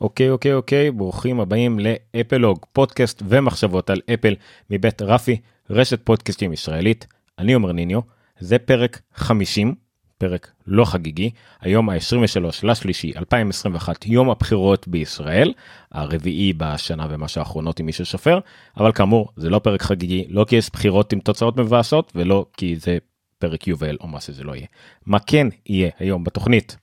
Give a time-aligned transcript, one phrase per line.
[0.00, 4.34] אוקיי אוקיי אוקיי ברוכים הבאים לאפלוג פודקאסט ומחשבות על אפל
[4.70, 5.36] מבית רפי
[5.70, 7.06] רשת פודקאסטים ישראלית
[7.38, 8.00] אני עומר ניניו
[8.38, 9.74] זה פרק 50
[10.18, 11.30] פרק לא חגיגי
[11.60, 15.52] היום ה-23 לשלישי 2021 יום הבחירות בישראל
[15.92, 18.38] הרביעי בשנה ומשהו האחרונות עם מי שסופר
[18.76, 22.76] אבל כאמור זה לא פרק חגיגי לא כי יש בחירות עם תוצאות מבאסות ולא כי
[22.76, 22.98] זה
[23.38, 24.66] פרק יובל או מה שזה לא יהיה
[25.06, 26.76] מה כן יהיה היום בתוכנית.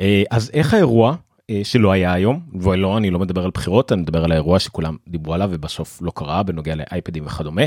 [0.00, 1.16] אה, אז איך האירוע
[1.62, 5.34] שלא היה היום ולא אני לא מדבר על בחירות אני מדבר על האירוע שכולם דיברו
[5.34, 7.62] עליו ובסוף לא קרה בנוגע לאייפדים וכדומה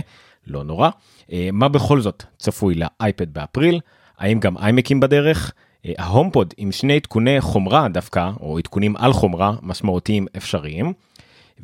[0.48, 0.90] לא נורא
[1.32, 3.80] אה, מה בכל זאת צפוי לאייפד באפריל
[4.18, 5.54] האם גם איימקים בדרך
[5.86, 10.94] אה, ההומפוד עם שני עדכוני חומרה דווקא או עדכונים על חומרה משמעותיים אפשריים.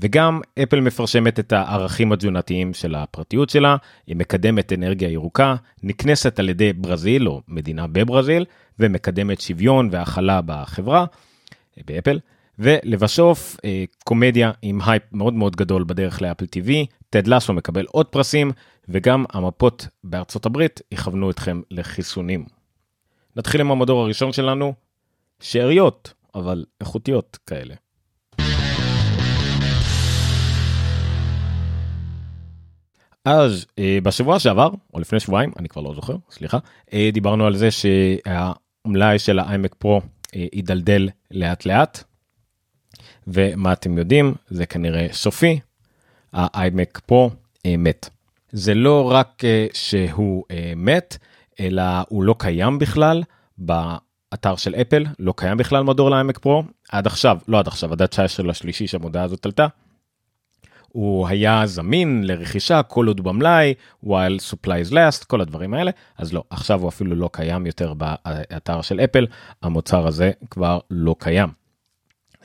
[0.01, 3.75] וגם אפל מפרשמת את הערכים התזונתיים של הפרטיות שלה,
[4.07, 8.45] היא מקדמת אנרגיה ירוקה, נקנסת על ידי ברזיל או מדינה בברזיל,
[8.79, 11.05] ומקדמת שוויון והכלה בחברה.
[11.85, 12.19] באפל
[12.59, 16.69] ולבסוף אה, קומדיה עם הייפ מאוד מאוד גדול בדרך לאפל TV,
[17.09, 18.51] טד לאסו מקבל עוד פרסים
[18.89, 22.45] וגם המפות בארצות הברית יכוונו אתכם לחיסונים.
[23.35, 24.73] נתחיל עם המדור הראשון שלנו,
[25.39, 27.75] שאריות אבל איכותיות כאלה.
[33.25, 36.57] אז אה, בשבוע שעבר או לפני שבועיים אני כבר לא זוכר סליחה
[36.93, 40.01] אה, דיברנו על זה שהמלאי של האיימק פרו
[40.33, 42.03] יידלדל לאט לאט.
[43.27, 45.59] ומה אתם יודעים זה כנראה סופי
[46.33, 47.31] האיימק פרו
[47.77, 48.09] מת.
[48.51, 51.17] זה לא רק אה, שהוא אה, מת
[51.59, 53.23] אלא הוא לא קיים בכלל
[53.57, 58.05] באתר של אפל לא קיים בכלל מדור לאיימק פרו עד עכשיו לא עד עכשיו עד
[58.05, 59.67] 19 לשלישי שהמודעה הזאת עלתה.
[60.91, 63.73] הוא היה זמין לרכישה כל עוד במלאי
[64.05, 68.81] while supplies last כל הדברים האלה אז לא עכשיו הוא אפילו לא קיים יותר באתר
[68.81, 69.27] של אפל
[69.61, 71.60] המוצר הזה כבר לא קיים.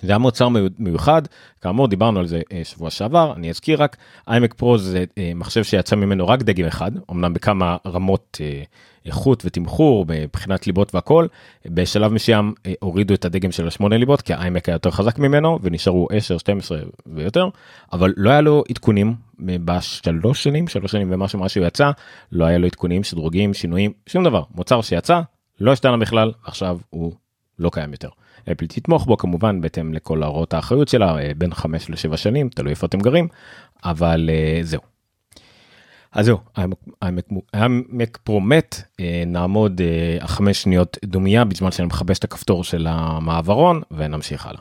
[0.02, 1.22] זה היה מוצר מיוחד.
[1.60, 3.32] כאמור דיברנו על זה אה, שבוע שעבר.
[3.36, 3.96] אני אזכיר רק
[4.28, 8.62] איימק פרו זה אה, מחשב שיצא ממנו רק דגם אחד אמנם בכמה רמות אה,
[9.06, 11.26] איכות ותמחור מבחינת ליבות והכל
[11.66, 16.08] בשלב מסוים הורידו את הדגם של השמונה ליבות כי האיימק היה יותר חזק ממנו ונשארו
[16.10, 17.48] 10 12 ויותר
[17.92, 21.90] אבל לא היה לו עדכונים בשלוש שנים שלוש שנים ומשהו משהו יצא
[22.32, 24.42] לא היה לו עדכונים שדרוגים שינויים שום דבר.
[24.54, 25.20] מוצר שיצא
[25.60, 27.12] לא השתנה בכלל עכשיו הוא
[27.58, 28.08] לא קיים יותר.
[28.52, 32.70] אפל תתמוך בו כמובן בהתאם לכל הוראות האחריות שלה אה, בין 5 ל-7 שנים תלוי
[32.70, 33.28] איפה אתם גרים
[33.84, 34.80] אבל uh, זהו.
[36.12, 36.38] אז זהו,
[37.52, 39.80] העמק פרו מת, אה, נעמוד
[40.20, 44.60] החמש שניות דומייה בזמן שאני מכבש את הכפתור של המעברון ונמשיך הלאה.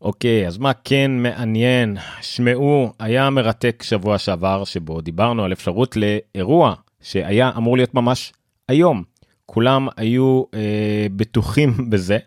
[0.00, 1.96] אוקיי, אז מה כן מעניין?
[2.20, 8.32] שמעו, היה מרתק שבוע שעבר שבו דיברנו על אפשרות לאירוע שהיה אמור להיות ממש
[8.70, 9.02] היום.
[9.46, 12.18] כולם היו אה, בטוחים בזה,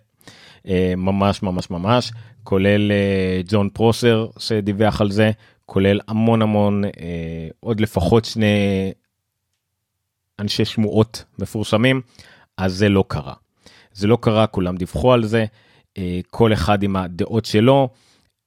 [0.68, 2.12] אה, ממש ממש ממש,
[2.44, 5.32] כולל אה, ג'ון פרוסר שדיווח על זה,
[5.66, 8.92] כולל המון המון, אה, עוד לפחות שני
[10.40, 12.02] אנשי שמועות מפורסמים,
[12.58, 13.34] אז זה לא קרה.
[13.94, 15.46] זה לא קרה, כולם דיווחו על זה,
[15.98, 17.90] אה, כל אחד עם הדעות שלו.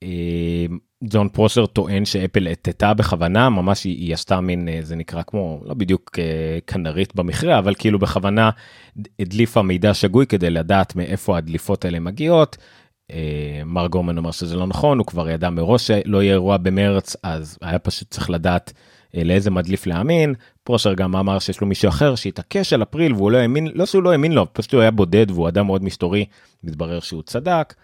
[0.03, 0.67] אה,
[1.05, 5.61] ג'ון פרוסר טוען שאפל הטטה בכוונה ממש היא, היא עשתה מין אה, זה נקרא כמו
[5.65, 8.51] לא בדיוק אה, כנרית במכרה אבל כאילו בכוונה
[9.19, 12.57] הדליפה מידע שגוי כדי לדעת מאיפה הדליפות האלה מגיעות.
[13.13, 17.17] אה, מר גורמן אומר שזה לא נכון הוא כבר ידע מראש שלא יהיה אירוע במרץ
[17.23, 18.73] אז היה פשוט צריך לדעת
[19.15, 20.35] לאיזה מדליף להאמין
[20.65, 24.03] פרוסר גם אמר שיש לו מישהו אחר שהתעקש על אפריל והוא לא האמין לא שהוא
[24.03, 26.25] לא האמין לו פשוט הוא היה בודד והוא אדם מאוד מסתורי
[26.65, 27.75] מתברר שהוא צדק.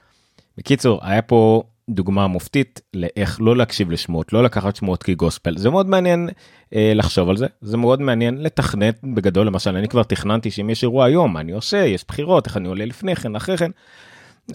[0.59, 5.89] בקיצור היה פה דוגמה מופתית לאיך לא להקשיב לשמועות לא לקחת שמועות כגוספל זה מאוד
[5.89, 6.29] מעניין
[6.75, 10.83] אה, לחשוב על זה זה מאוד מעניין לתכנת בגדול למשל אני כבר תכננתי שאם יש
[10.83, 13.71] אירוע היום מה אני עושה יש בחירות איך אני עולה לפני כן אחרי כן.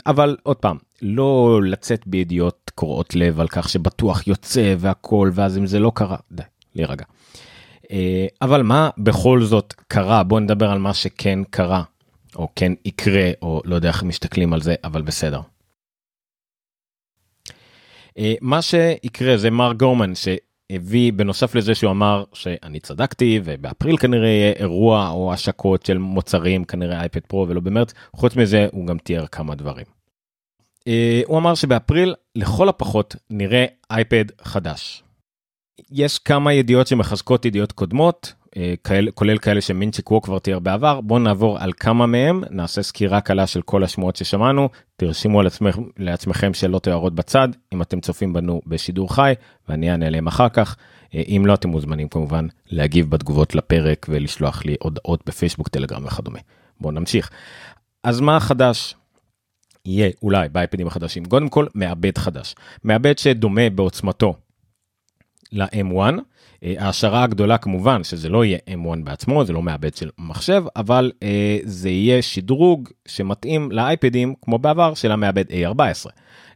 [0.06, 5.66] אבל עוד פעם לא לצאת בידיעות קורעות לב על כך שבטוח יוצא והכל ואז אם
[5.66, 6.44] זה לא קרה די
[6.76, 7.06] להירגע.
[7.92, 11.84] אה, אבל מה בכל זאת קרה בוא נדבר על מה שכן קרה
[12.36, 15.42] או כן יקרה או לא יודע איך מסתכלים על זה אבל בסדר.
[18.18, 24.28] אה, מה שיקרה זה מר גורמן שהביא בנוסף לזה שהוא אמר שאני צדקתי ובאפריל כנראה
[24.28, 28.98] יהיה אירוע או השקות של מוצרים כנראה אייפד פרו ולא במרץ חוץ מזה הוא גם
[28.98, 29.86] תיאר כמה דברים.
[30.88, 35.04] אה, הוא אמר שבאפריל לכל הפחות נראה אייפד חדש.
[35.92, 38.74] יש כמה ידיעות שמחזקות ידיעות קודמות אה,
[39.14, 43.48] כולל כאלה שמינצ'י קוו כבר תיאר בעבר בואו נעבור על כמה מהם נעשה סקירה קלה
[43.48, 44.70] של כל השמועות ששמענו
[45.40, 49.34] על עצמכם לעצמכם שאלות הערות בצד אם אתם צופים בנו בשידור חי
[49.70, 50.76] ואני אענה עליהם אחר כך
[51.16, 56.40] אה, אם לא אתם מוזמנים כמובן להגיב בתגובות לפרק ולשלוח לי הודעות בפייסבוק טלגרם וכדומה.
[56.82, 57.30] בואו נמשיך.
[58.04, 58.96] אז מה חדש?
[59.86, 64.36] יהיה אולי באייפדים החדשים קודם כל מעבד חדש מעבד שדומה בעוצמתו
[65.52, 66.14] ל-M1
[66.64, 71.12] אה, ההשערה הגדולה כמובן שזה לא יהיה M1 בעצמו זה לא מעבד של מחשב אבל
[71.24, 76.10] אה, זה יהיה שדרוג שמתאים לאייפדים כמו בעבר של המעבד A14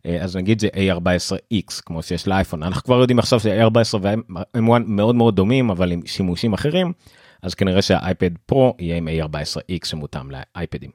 [0.05, 2.63] אה, אז נגיד זה A14X כמו שיש לאייפון.
[2.63, 6.93] אנחנו כבר יודעים עכשיו ש-A14 ו-M1 מאוד מאוד דומים אבל עם שימושים אחרים
[7.41, 10.91] אז כנראה שהאייפד פרו יהיה עם A14X שמותאם לאייפדים.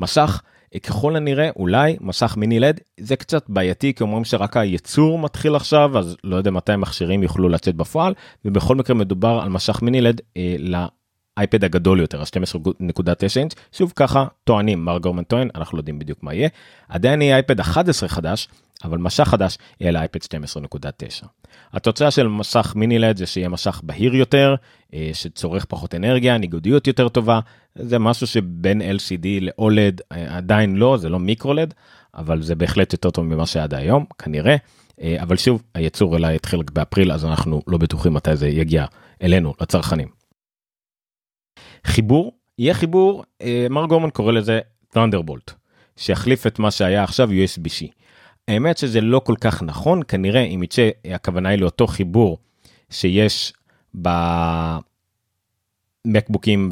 [0.00, 0.42] מסך
[0.78, 5.98] ככל הנראה אולי מסך מיני לד זה קצת בעייתי כי אומרים שרק הייצור מתחיל עכשיו
[5.98, 8.14] אז לא יודע מתי מכשירים יוכלו לצאת בפועל
[8.44, 14.26] ובכל מקרה מדובר על מסך מיני לד אה, לאייפד הגדול יותר ה-12.9 אינץ' שוב ככה
[14.44, 16.48] טוענים מר גורמן טוען אנחנו לא יודעים בדיוק מה יהיה.
[16.88, 18.48] עדיין יהיה אייפד 11 חדש
[18.84, 21.26] אבל מסך חדש יהיה לאייפד 12.9.
[21.72, 24.54] התוצאה של מסך מיני לד זה שיהיה מסך בהיר יותר,
[24.94, 27.40] אה, שצורך פחות אנרגיה, ניגודיות יותר טובה,
[27.74, 31.74] זה משהו שבין LCD ל-OLED אה, עדיין לא, זה לא מיקרו-לד,
[32.14, 34.56] אבל זה בהחלט יותר טוב ממה שעד היום, כנראה.
[35.00, 38.84] אה, אבל שוב, הייצור אולי יתחיל באפריל, אז אנחנו לא בטוחים מתי זה יגיע
[39.22, 40.08] אלינו, לצרכנים.
[41.84, 43.24] חיבור, יהיה חיבור,
[43.70, 44.60] מר גורמן קורא לזה
[44.94, 45.52] Thunderbolt,
[45.96, 47.99] שיחליף את מה שהיה עכשיו USB-C.
[48.50, 52.38] האמת שזה לא כל כך נכון, כנראה אם יצא הכוונה היא לאותו חיבור
[52.90, 53.52] שיש
[56.04, 56.68] במקבוקים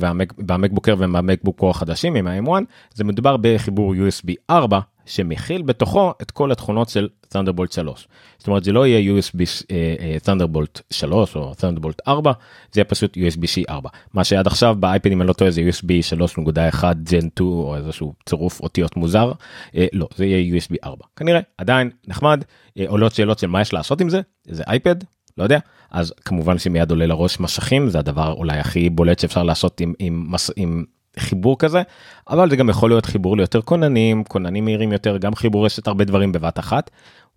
[0.46, 2.50] והמקבוקר והמקבוק פרו החדשים עם ה-M1,
[2.94, 8.08] זה מדובר בחיבור USB 4 שמכיל בתוכו את כל התכונות של Thunderbolt 3.
[8.38, 12.32] זאת אומרת זה לא יהיה USB uh, uh, Thunderbolt 3 או Thunderbolt 4
[12.72, 13.90] זה יהיה פשוט USB-C 4.
[14.14, 15.88] מה שעד עכשיו באייפדים אני לא טועה זה USB
[16.36, 19.32] 3.1 Gen 2 או איזשהו צירוף אותיות מוזר.
[19.32, 22.44] uh, לא זה יהיה USB 4 כנראה עדיין נחמד
[22.86, 24.96] עולות שאלות של מה יש לעשות עם זה זה אייפד
[25.38, 25.58] לא יודע
[25.90, 30.32] אז כמובן שמיד עולה לראש משכים זה הדבר אולי הכי בולט שאפשר לעשות עם, עם,
[30.56, 30.84] עם
[31.18, 31.82] חיבור כזה
[32.28, 36.04] אבל זה גם יכול להיות חיבור ליותר כוננים כוננים מהירים יותר גם חיבור רשת הרבה
[36.04, 36.90] דברים בבת אחת.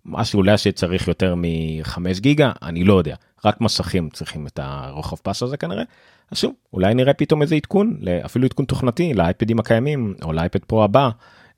[0.04, 3.14] מה שאולי שצריך יותר מ-5 גיגה אני לא יודע
[3.44, 5.82] רק מסכים צריכים את הרוחב פס הזה כנראה.
[6.30, 10.84] אז שוב אולי נראה פתאום איזה עדכון אפילו עדכון תוכנתי לאייפדים הקיימים או לאייפד פרו
[10.84, 11.10] הבא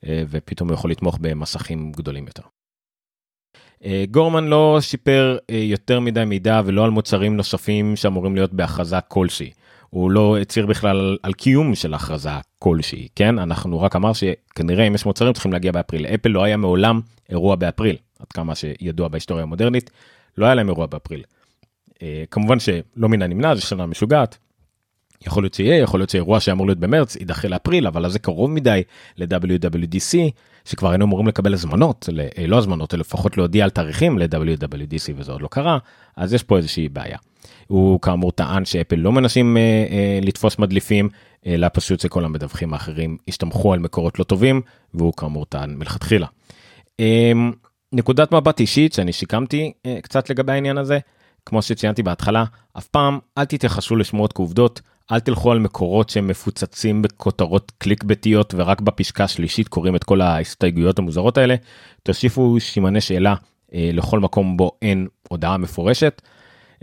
[0.05, 2.43] אה, ופתאום הוא יכול לתמוך במסכים גדולים יותר.
[3.85, 8.99] אה, גורמן לא שיפר אה, יותר מדי מידע ולא על מוצרים נוספים שאמורים להיות בהכרזה
[9.07, 9.51] כלשהי.
[9.95, 13.39] הוא לא הצהיר בכלל על, קיום של הכרזה כלשהי, כן?
[13.39, 16.05] אנחנו רק אמר שכנראה אם יש מוצרים צריכים להגיע באפריל.
[16.05, 19.89] אפל לא היה מעולם אירוע באפריל, עד כמה שידוע בהיסטוריה המודרנית,
[20.37, 21.23] לא היה להם אירוע באפריל.
[22.01, 24.37] אה, כמובן שלא מן הנמנע, זו שנה משוגעת.
[25.21, 28.51] יכול להיות שיהיה, יכול להיות שאירוע שאמור להיות במרץ יידחה לאפריל, אבל אז זה קרוב
[28.51, 28.83] מדי
[29.17, 30.17] ל-WWDC,
[30.65, 35.31] שכבר היינו אמורים לקבל הזמנות, אה, לא הזמנות, אלא לפחות להודיע על תאריכים ל-WWDC וזה
[35.31, 35.77] עוד לא קרה,
[36.15, 37.17] אז יש פה איזושהי בעיה.
[37.67, 41.09] הוא כאמור טען שאפל לא מנסים אה, אה, לתפוס מדליפים,
[41.45, 44.61] אלא פשוט שכל המדווחים האחרים הסתמכו על מקורות לא טובים,
[44.93, 46.27] והוא כאמור טען מלכתחילה.
[46.99, 47.31] אה,
[47.93, 50.99] נקודת מבט אישית שאני שיקמתי אה, קצת לגבי העניין הזה,
[51.45, 52.45] כמו שציינתי בהתחלה,
[52.77, 58.53] אף פעם אל תתייחסו לשמועות כעובדות, אל תלכו על מקורות שהם מפוצצים בכותרות קליק ביתיות
[58.57, 61.55] ורק בפשקה השלישית קוראים את כל ההסתייגויות המוזרות האלה.
[62.03, 63.35] תוסיפו שימני שאלה
[63.73, 66.21] אה, לכל מקום בו אין הודעה מפורשת.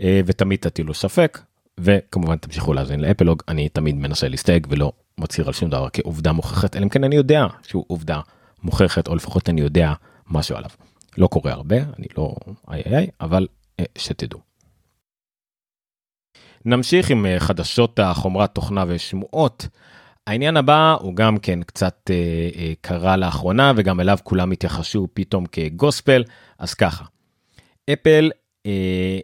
[0.01, 1.39] אה, ותמיד תטילו ספק
[1.77, 6.75] וכמובן תמשיכו להאזין לאפלוג אני תמיד מנסה להסתייג ולא מצהיר על שום דבר כעובדה מוכחת
[6.75, 8.19] אלא אם כן אני יודע שהוא עובדה
[8.63, 9.93] מוכחת או לפחות אני יודע
[10.29, 10.69] משהו עליו.
[11.17, 12.35] לא קורה הרבה אני לא
[12.71, 13.47] איי איי אבל
[13.79, 14.52] אה, שתדעו.
[16.65, 19.67] נמשיך עם אה, חדשות החומרת תוכנה ושמועות.
[20.27, 22.15] העניין הבא הוא גם כן קצת אה,
[22.55, 26.23] אה, קרה לאחרונה וגם אליו כולם התייחסו פתאום כגוספל
[26.59, 27.05] אז ככה.
[27.93, 28.31] אפל
[28.65, 29.19] אה,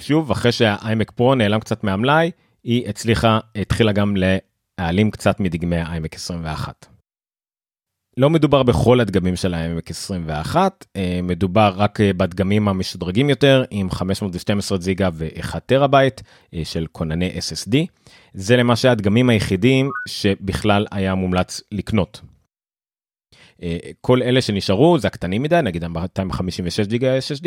[0.00, 2.30] שוב אחרי שהאיימק פרו נעלם קצת מהמלאי
[2.64, 6.86] היא הצליחה התחילה גם להעלים קצת מדגמי האיימק 21.
[8.16, 13.90] לא מדובר בכל הדגמים של האיימק 21 אה, מדובר רק אה, בדגמים המשודרגים יותר עם
[13.90, 16.20] 512 גיגה ו-1 טרהבייט
[16.54, 17.74] אה, של כונני SSD
[18.34, 22.20] זה למעשה הדגמים היחידים שבכלל היה מומלץ לקנות.
[24.00, 27.46] כל אלה שנשארו זה הקטנים מדי נגיד 256 גיגה SSD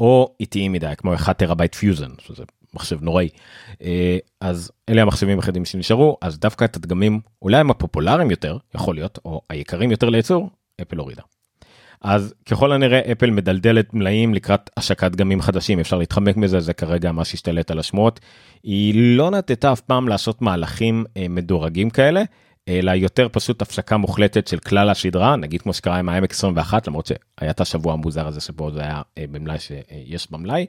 [0.00, 3.28] או איטיים מדי כמו 1 טרהבייט פיוז'ן שזה מחשב נוראי
[3.82, 8.94] אה, אז אלה המחשבים היחידים שנשארו אז דווקא את הדגמים אולי הם הפופולריים יותר יכול
[8.94, 10.50] להיות או היקרים יותר לייצור
[10.82, 11.22] אפל הורידה.
[12.00, 17.12] אז ככל הנראה אפל מדלדלת מלאים לקראת השקת דגמים חדשים אפשר להתחמק מזה זה כרגע
[17.12, 18.20] מה שהשתלט על השמועות.
[18.62, 22.22] היא לא נטטה אף פעם לעשות מהלכים אה, מדורגים כאלה
[22.68, 27.06] אלא יותר פשוט הפסקה מוחלטת של כלל השדרה נגיד כמו שקרה עם העמק 21 למרות
[27.06, 30.66] שהיה את השבוע המוזר הזה שבו זה היה אה, במלאי שיש במלאי.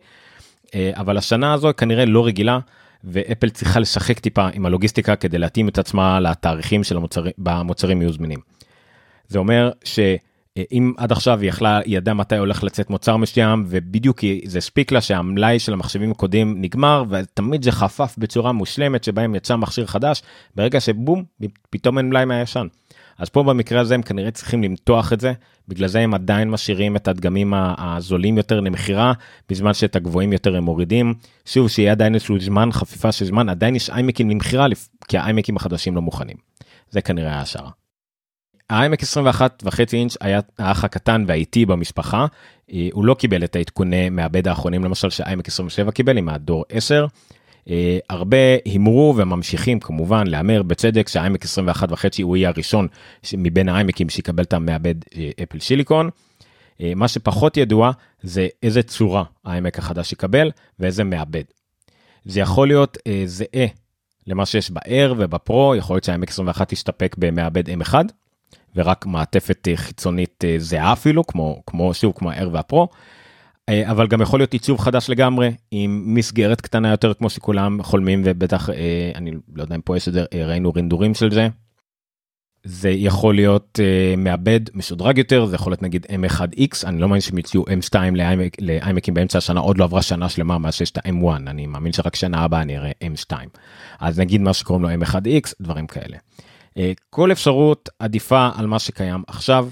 [0.75, 2.59] אה, אבל השנה הזו כנראה לא רגילה
[3.03, 8.13] ואפל צריכה לשחק טיפה עם הלוגיסטיקה כדי להתאים את עצמה לתאריכים של המוצרים, במוצרים יהיו
[8.13, 8.39] זמינים.
[9.27, 14.19] זה אומר שאם עד עכשיו היא יכלה, היא ידעה מתי הולך לצאת מוצר מסוים ובדיוק
[14.45, 19.55] זה הספיק לה שהמלאי של המחשבים הקודמים נגמר ותמיד זה חפף בצורה מושלמת שבהם יצא
[19.55, 20.21] מכשיר חדש
[20.55, 21.23] ברגע שבום
[21.69, 22.67] פתאום אין מלאי מהישן.
[23.19, 25.33] אז פה במקרה הזה הם כנראה צריכים למתוח את זה,
[25.67, 29.13] בגלל זה הם עדיין משאירים את הדגמים הזולים יותר למכירה,
[29.49, 31.13] בזמן שאת הגבוהים יותר הם מורידים.
[31.45, 34.65] שוב, שיהיה עדיין איזשהו זמן, חפיפה של זמן, עדיין יש איימקים למכירה,
[35.07, 36.37] כי האיימקים החדשים לא מוכנים.
[36.89, 37.69] זה כנראה היה השערה.
[38.69, 42.25] האיימק 21 וחצי אינץ' היה האח הקטן והאיטי במשפחה,
[42.73, 47.05] אה, הוא לא קיבל את העדכוני מעבד האחרונים למשל שהאיימק 27 קיבל עם הדור 10.
[47.69, 52.87] אה, הרבה הימרו וממשיכים כמובן להמר בצדק שהאיימק 21 וחצי הוא יהיה הראשון
[53.33, 56.09] מבין האיימקים שיקבל את המעבד אה, אפל שיליקון.
[56.81, 61.43] אה, מה שפחות ידוע זה איזה צורה האיימק החדש יקבל ואיזה מעבד.
[62.25, 63.67] זה יכול להיות אה, זהה
[64.27, 67.93] למה שיש ב-Air וב-Pro, יכול להיות שהאיימק 21 יסתפק במעבד M1
[68.75, 72.87] ורק מעטפת חיצונית זהה אפילו כמו כמו שוב כמו ה-Air וה-Pro.
[73.69, 78.21] אה, אבל גם יכול להיות עיצוב חדש לגמרי עם מסגרת קטנה יותר כמו שכולם חולמים
[78.25, 81.47] ובטח אה, אני לא יודע אם פה יש את זה אה, ראינו רינדורים של זה.
[82.63, 83.79] זה יכול להיות
[84.17, 87.95] מעבד משודרג יותר זה יכול להיות נגיד m1x אני לא מאמין שהם יציעו m2
[88.61, 92.15] לאיימקים באמצע השנה עוד לא עברה שנה שלמה מאז שיש את ה-m1 אני מאמין שרק
[92.15, 93.33] שנה הבאה נראה m2
[93.99, 96.17] אז נגיד מה שקוראים לו m1x דברים כאלה.
[97.09, 99.69] כל אפשרות עדיפה על מה שקיים עכשיו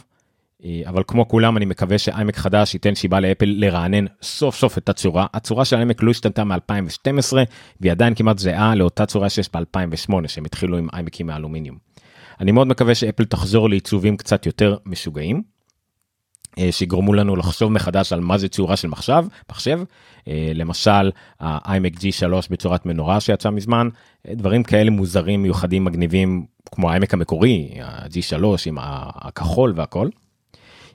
[0.85, 5.25] אבל כמו כולם אני מקווה שאיימק חדש ייתן שיבה לאפל לרענן סוף סוף את הצורה
[5.33, 7.33] הצורה של איימק לא השתנתה מ-2012
[7.81, 11.77] והיא עדיין כמעט זהה לאותה צורה שיש ב-2008 שהם התחילו עם איימקים מאלומיניום.
[12.39, 15.41] אני מאוד מקווה שאפל תחזור לעיצובים קצת יותר משוגעים.
[16.59, 19.79] אה, שיגרמו לנו לחשוב מחדש על מה זה צורה של מחשב, מחשב,
[20.27, 23.89] אה, למשל ה-iMac G3 בצורת מנורה שיצא מזמן,
[24.27, 30.09] דברים כאלה מוזרים מיוחדים מגניבים כמו ה-iMac המקורי, ה-G3 עם הכחול והכל.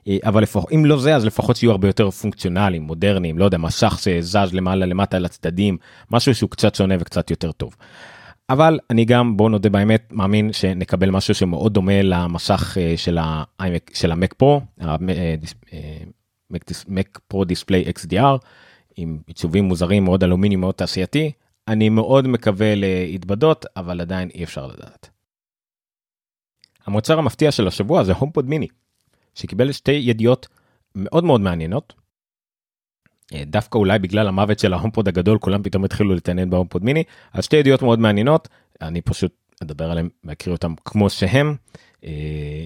[0.09, 3.59] אה, אבל לפחות אם לא זה אז לפחות שיהיו הרבה יותר פונקציונליים מודרניים לא יודע
[3.59, 5.76] משך שזז למעלה למטה לצדדים
[6.11, 7.76] משהו שהוא קצת שונה וקצת יותר טוב.
[8.50, 13.90] אבל אני גם בוא נודה באמת מאמין שנקבל משהו שמאוד דומה למשך אה, של ה-Mac
[13.94, 14.61] של המק פרו,
[16.88, 18.38] מק פרו דיספליי XDR
[18.97, 21.32] עם עיצובים מוזרים מאוד אלומיני מאוד תעשייתי
[21.68, 25.11] אני מאוד מקווה להתבדות אבל עדיין אי אפשר לדעת.
[26.87, 28.66] המוצר המפתיע של השבוע זה הומפוד מיני.
[29.34, 30.48] שקיבל שתי ידיעות
[30.94, 31.94] מאוד מאוד מעניינות.
[33.34, 37.44] אה, דווקא אולי בגלל המוות של ההומפוד הגדול כולם פתאום התחילו להתעניין בהומפוד מיני אז
[37.44, 38.48] שתי ידיעות מאוד מעניינות
[38.80, 41.56] אני פשוט אדבר עליהם ואקריא אותם כמו שהם.
[42.04, 42.64] אה,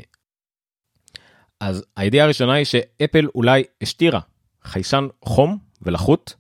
[1.61, 4.21] אז הידיעה הראשונה היא שאפל אולי הסתירה
[4.63, 6.35] חיישן חום ולחות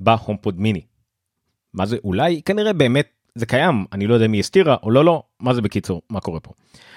[0.00, 0.80] בהומפוד מיני.
[1.74, 5.04] מה זה אולי כנראה באמת זה קיים אני לא יודע אם היא הסתירה או לא
[5.04, 6.52] לא מה זה בקיצור מה קורה פה.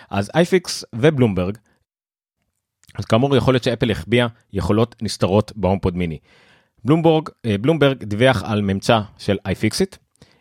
[0.10, 1.58] אז אייפיקס ובלומברג
[2.96, 6.18] אז כאמור יכול להיות שאפל החביאה יכולות נסתרות בהומפוד מיני.
[6.86, 9.98] בלומברג, אה, בלומברג דיווח על ממצא של iFixit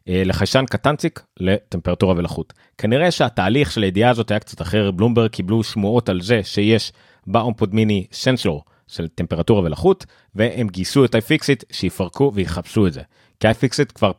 [0.09, 2.53] אה, לחיישן קטנציק לטמפרטורה ולחות.
[2.79, 6.93] כנראה שהתהליך של הידיעה הזאת היה קצת אחר, בלומברג קיבלו שמועות על זה שיש
[7.27, 13.03] בהומפוד מיני סנסור של טמפרטורה ולחות והם גייסו את iFixit שיפרקו ויחפשו את זה.
[13.41, 14.13] כי iFixit כבר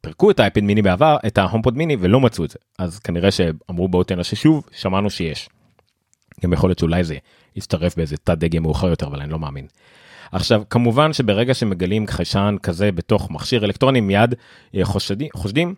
[0.00, 2.58] פירקו את האייפד מיני בעבר, את ההומפוד מיני ולא מצאו את זה.
[2.78, 5.48] אז כנראה שאמרו בואו תנסה שוב, שמענו שיש.
[6.44, 7.16] גם יכול להיות שאולי זה
[7.56, 9.66] יצטרף באיזה תת דגם מאוחר יותר אבל אני לא מאמין.
[10.32, 14.34] עכשיו כמובן שברגע שמגלים חיישן כזה בתוך מכשיר אלקטרוני מיד
[14.74, 15.74] אה, חושדים, חושדים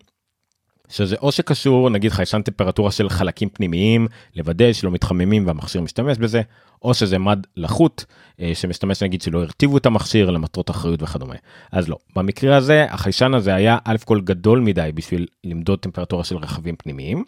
[0.88, 6.42] שזה או שקשור נגיד חיישן טמפרטורה של חלקים פנימיים לוודא שלא מתחממים והמכשיר משתמש בזה
[6.82, 8.04] או שזה מד לחות
[8.40, 11.34] אה, שמשתמש נגיד שלא הרטיבו את המכשיר למטרות אחריות וכדומה
[11.72, 16.36] אז לא במקרה הזה החיישן הזה היה א' כל גדול מדי בשביל למדוד טמפרטורה של
[16.36, 17.24] רכבים פנימיים.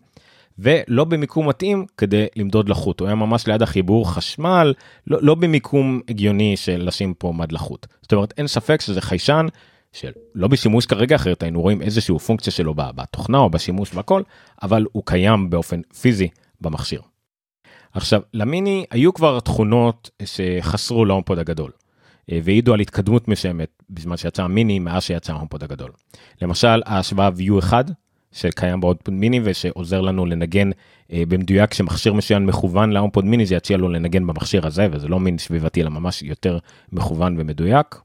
[0.59, 4.75] ולא במיקום מתאים כדי למדוד לחות הוא היה ממש ליד החיבור חשמל
[5.07, 9.47] לא, לא במיקום הגיוני של לשים פה מד לחות זאת אומרת אין ספק שזה חיישן
[9.93, 14.23] שלא בשימוש כרגע אחרת היינו רואים איזשהו פונקציה שלו בתוכנה או בשימוש והכל
[14.63, 16.29] אבל הוא קיים באופן פיזי
[16.61, 17.01] במכשיר.
[17.93, 21.71] עכשיו למיני היו כבר תכונות שחסרו להומפוד הגדול
[22.33, 25.91] אה, והעידו על התקדמות מסוימת בזמן שיצא המיני מאז שיצא ההומפוד הגדול.
[26.43, 27.91] למשל ההשוואה view 1
[28.35, 30.71] שקיים באומפוד מיני ושעוזר לנו לנגן
[31.13, 35.21] אה, במדויק כשמכשיר מסוים מכוון להומפוד מיני זה יציע לו לנגן במכשיר הזה וזה לא
[35.21, 36.59] מין סביבתי אלא ממש יותר
[36.93, 38.01] מכוון ומדויק.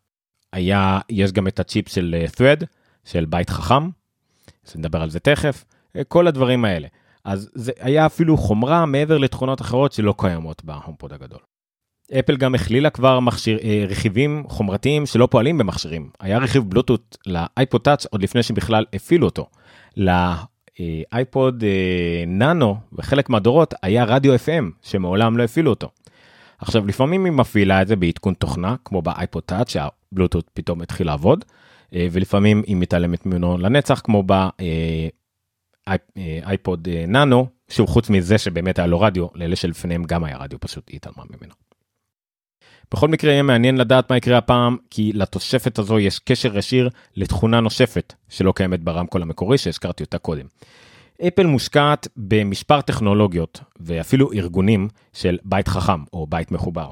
[0.54, 2.66] היה יש גם את הצ'יפ של אה, thread
[3.06, 3.90] של בית חכם.
[4.68, 5.66] אז נדבר על זה תכף
[5.98, 6.88] אה, כל הדברים האלה
[7.26, 11.40] אז זה היה אפילו חומרה מעבר לתכונות אחרות שלא קיימות בהומפוד הגדול.
[12.20, 16.10] אפל גם הכלילה כבר מכשיר, אה, רכיבים חומרתיים שלא פועלים במכשירים.
[16.20, 19.46] היה רכיב בלוטות' לאייפוד טאץ' עוד לפני שבכלל הפעילו אותו.
[20.00, 25.90] לאייפוד אה, נאנו בחלק מהדורות היה רדיו FM שמעולם לא הפעילו אותו.
[26.60, 31.46] עכשיו לפעמים היא מפעילה את זה בעדכון תוכנה כמו באייפוד טאץ' שהבלוטות פתאום התחיל לעבוד
[31.94, 34.24] אה, ולפעמים היא מתעלמת ממנו לנצח כמו
[35.88, 40.90] באייפוד נאנו שוב חוץ מזה שבאמת היה לו רדיו לאלה שלפניהם גם היה רדיו פשוט
[40.90, 41.69] היא התעלמה ממנו.
[42.94, 47.60] בכל מקרה יהיה מעניין לדעת מה יקרה הפעם, כי לתוספת הזו יש קשר ישיר לתכונה
[47.60, 50.46] נוספת שלא קיימת ברמקול המקורי שהזכרתי אותה קודם.
[51.28, 56.90] אפל מושקעת במספר טכנולוגיות ואפילו ארגונים של בית חכם או בית מחובר.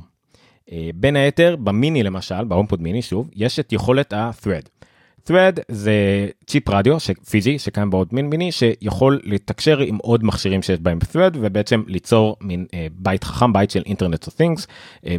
[0.71, 4.85] אה, בין היתר במיני למשל, בהומפוד מיני שוב, יש את יכולת ה-thread.
[5.27, 6.97] Thread זה צ'יפ רדיו
[7.29, 12.37] פיזי שקיים בעוד מין מיני שיכול לתקשר עם עוד מכשירים שיש בהם thread ובעצם ליצור
[12.41, 14.65] מין אה, בית חכם בית של internet of things.
[15.05, 15.15] אה,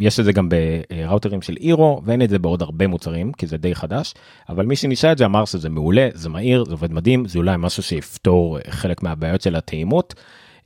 [0.00, 3.56] יש את זה גם בראוטרים של אירו ואין את זה בעוד הרבה מוצרים כי זה
[3.56, 4.14] די חדש.
[4.48, 7.56] אבל מי שניסה את זה אמר שזה מעולה זה מהיר זה עובד מדהים זה אולי
[7.58, 10.14] משהו שיפתור חלק מהבעיות של התאימות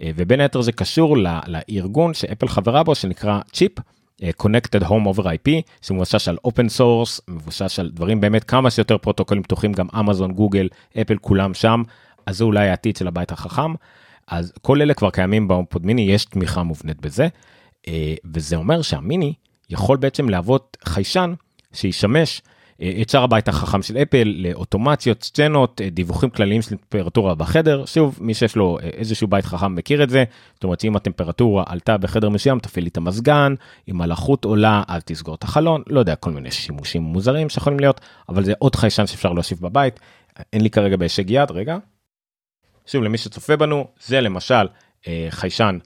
[0.03, 3.73] אה, ובין היתר זה קשור לארגון שאפל חברה בו שנקרא צ'יפ.
[4.23, 5.51] אה, connected Home over IP
[5.83, 10.69] שמבוסס על open source מבוסס על דברים באמת כמה שיותר פרוטוקולים פתוחים גם אמזון גוגל
[11.01, 11.83] אפל כולם שם
[12.27, 13.75] אז זה אולי העתיד של הבית החכם.
[14.29, 17.29] אז כל אלה כבר קיימים בהומפוד מיני יש תמיכה מובנית בזה
[17.89, 19.35] אה, וזה אומר שהמיני
[19.71, 21.35] יכול בעצם להוות חיישן
[21.73, 22.43] שישמש
[22.83, 27.85] את שאר הבית החכם של אפל לאוטומציות, סצנות, אה, דיווחים כלליים של טמפרטורה בחדר.
[27.87, 30.25] שוב, מי שיש לו אה, איזשהו בית חכם מכיר את זה.
[30.55, 33.55] זאת אומרת שאם הטמפרטורה עלתה בחדר מסוים, תפעיל את המזגן,
[33.89, 38.01] אם הלחות עולה, אל תסגור את החלון, לא יודע, כל מיני שימושים מוזרים שיכולים להיות,
[38.29, 40.01] אבל זה עוד חיישן שאפשר להוסיף בבית.
[40.53, 41.79] אין לי כרגע בהישג יד, רגע.
[42.87, 44.67] שוב, למי שצופה בנו, זה למשל
[45.31, 45.79] חיישן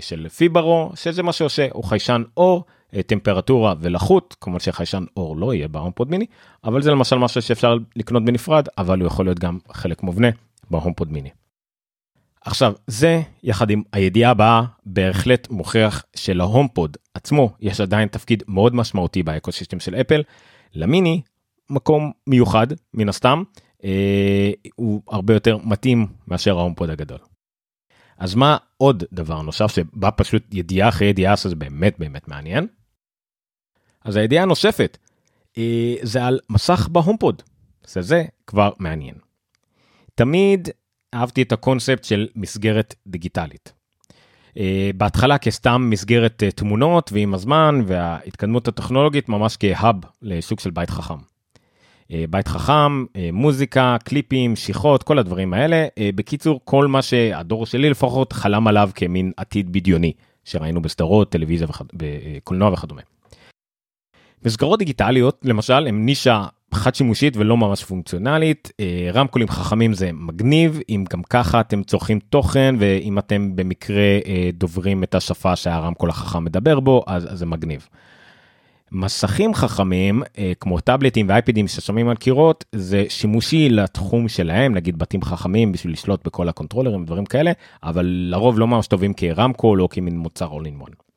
[0.00, 2.64] של פיברו, שזה מה שעושה, הוא חיישן אור.
[2.94, 6.26] אה, טמפרטורה ולחות, כמובן שחיישן אור לא יהיה ב HomePod mini,
[6.64, 10.28] אבל זה למשל משהו שאפשר לקנות בנפרד, אבל הוא יכול להיות גם חלק מובנה
[10.70, 11.30] ב HomePod mini.
[12.44, 18.74] עכשיו זה יחד עם הידיעה הבאה בהחלט מוכיח שלה HomePod עצמו יש עדיין תפקיד מאוד
[18.74, 20.22] משמעותי ב ecosystem של אפל.
[20.74, 21.20] למיני
[21.70, 23.42] מקום מיוחד מן הסתם
[23.84, 27.18] אה, הוא הרבה יותר מתאים מאשר ה HomePod הגדול.
[28.18, 32.66] אז מה עוד דבר נוסף שבא פשוט ידיעה אחרי ידיעה שזה באמת באמת מעניין.
[34.04, 34.98] אז הידיעה הנוספת
[35.58, 37.42] אה, זה על מסך בהומפוד.
[37.86, 39.14] זה זה כבר מעניין.
[40.14, 40.68] תמיד
[41.14, 43.72] אהבתי את הקונספט של מסגרת דיגיטלית.
[44.56, 50.90] אה, בהתחלה כסתם מסגרת אה, תמונות ועם הזמן וההתקדמות הטכנולוגית ממש כהאב לסוג של בית
[50.90, 51.30] חכם.
[52.30, 55.86] בית חכם, מוזיקה, קליפים, שיחות, כל הדברים האלה.
[56.14, 60.12] בקיצור, כל מה שהדור שלי לפחות חלם עליו כמין עתיד בדיוני
[60.44, 61.84] שראינו בסדרות, טלוויזיה, וחד...
[61.92, 63.02] בקולנוע וכדומה.
[64.44, 70.80] מסגרות דיגיטליות למשל הם נישה חד שימושית ולא ממש פונקציונלית אה, רמקולים חכמים זה מגניב
[70.88, 76.44] אם גם ככה אתם צורכים תוכן ואם אתם במקרה אה, דוברים את השפה שהרמקול החכם
[76.44, 77.88] מדבר בו אז, אז זה מגניב.
[78.92, 85.22] מסכים חכמים אה, כמו טאבלטים ואייפדים ששומעים על קירות זה שימושי לתחום שלהם נגיד בתים
[85.22, 90.18] חכמים בשביל לשלוט בכל הקונטרולרים דברים כאלה אבל לרוב לא ממש טובים כרמקול או כמין
[90.18, 91.09] מוצר one.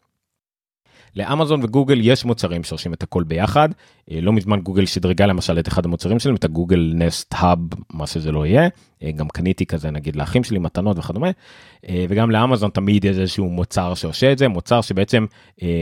[1.16, 3.70] לאמזון וגוגל יש מוצרים שעושים את הכל ביחד.
[4.12, 7.60] אה, לא מזמן גוגל שדרגה למשל את אחד המוצרים שלהם, את הגוגל נסט האב,
[7.94, 8.68] מה שזה לא יהיה.
[9.04, 11.32] אה, גם קניתי כזה נגיד לאחים שלי מתנות וכדומה.
[11.90, 15.26] אה, וגם לאמזון תמיד יש איזשהו מוצר שעושה את זה, מוצר שבעצם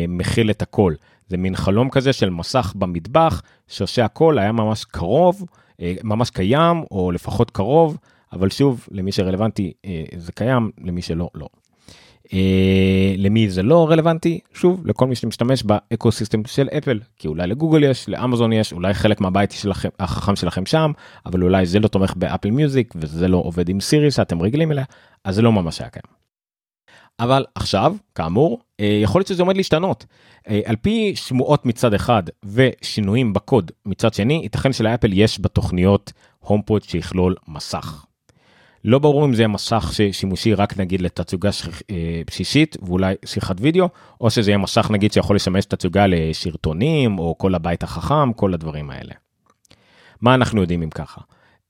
[0.07, 0.93] מכיל את הכל.
[1.27, 5.45] זה מין חלום כזה של מסך במטבח שעושה הכל, היה ממש קרוב,
[6.03, 7.97] ממש קיים, או לפחות קרוב,
[8.33, 9.73] אבל שוב, למי שרלוונטי
[10.17, 11.47] זה קיים, למי שלא, לא.
[12.33, 17.47] אה, למי זה לא רלוונטי שוב לכל מי שמשתמש ב ecosystem של אפל כי אולי
[17.47, 20.91] לגוגל יש לאמזון יש אולי חלק מהבית שלכם החכם שלכם שם
[21.25, 24.71] אבל אולי זה לא תומך ב Apple Music וזה לא עובד עם סירי שאתם רגילים
[24.71, 24.85] אליה
[25.25, 26.21] אז זה לא ממש היה קיים.
[27.19, 30.05] אבל עכשיו כאמור אה, יכול להיות שזה עומד להשתנות
[30.49, 36.83] אה, על פי שמועות מצד אחד ושינויים בקוד מצד שני ייתכן שלאפל יש בתוכניות הומפוד
[36.83, 38.05] שיכלול מסך.
[38.85, 41.49] לא ברור אם זה מסך שימושי רק נגיד לתצוגה
[41.91, 43.89] אה, בסיסית ואולי שיחת וידאו,
[44.21, 48.89] או שזה יהיה מסך נגיד שיכול לשמש תצוגה לשרטונים או כל הבית החכם, כל הדברים
[48.89, 49.13] האלה.
[50.21, 51.21] מה אנחנו יודעים אם ככה?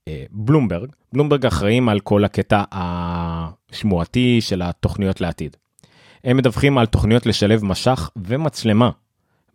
[0.08, 5.56] אה, בלומברג, בלומברג אחראים על כל הקטע השמועתי של התוכניות לעתיד.
[6.24, 8.90] הם מדווחים על תוכניות לשלב משך ומצלמה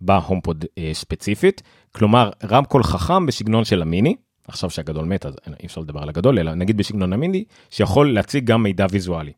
[0.01, 4.15] בהומפוד אה, ספציפית, כלומר רמקול חכם בסגנון של המיני,
[4.47, 8.45] עכשיו שהגדול מת אז אי אפשר לדבר על הגדול אלא נגיד בסגנון המינדי שיכול להציג
[8.45, 9.33] גם מידע ויזואלי.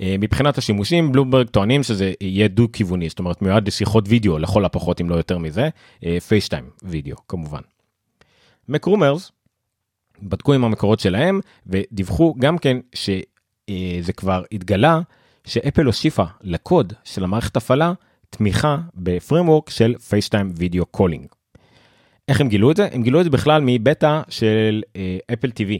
[0.00, 5.00] מבחינת השימושים בלומברג טוענים שזה יהיה דו כיווני זאת אומרת מיועד לשיחות וידאו לכל הפחות
[5.00, 5.68] אם לא יותר מזה
[6.28, 7.60] FaceTime וידאו כמובן.
[8.68, 9.32] MacRumors
[10.22, 15.00] בדקו עם המקורות שלהם ודיווחו גם כן שזה כבר התגלה
[15.44, 17.92] שאפל הוסיפה לקוד של המערכת הפעלה
[18.30, 21.26] תמיכה ב framework של FaceTime video calling.
[22.28, 22.88] איך הם גילו את זה?
[22.92, 24.82] הם גילו את זה בכלל מבטא של
[25.32, 25.78] אפל אה, TV.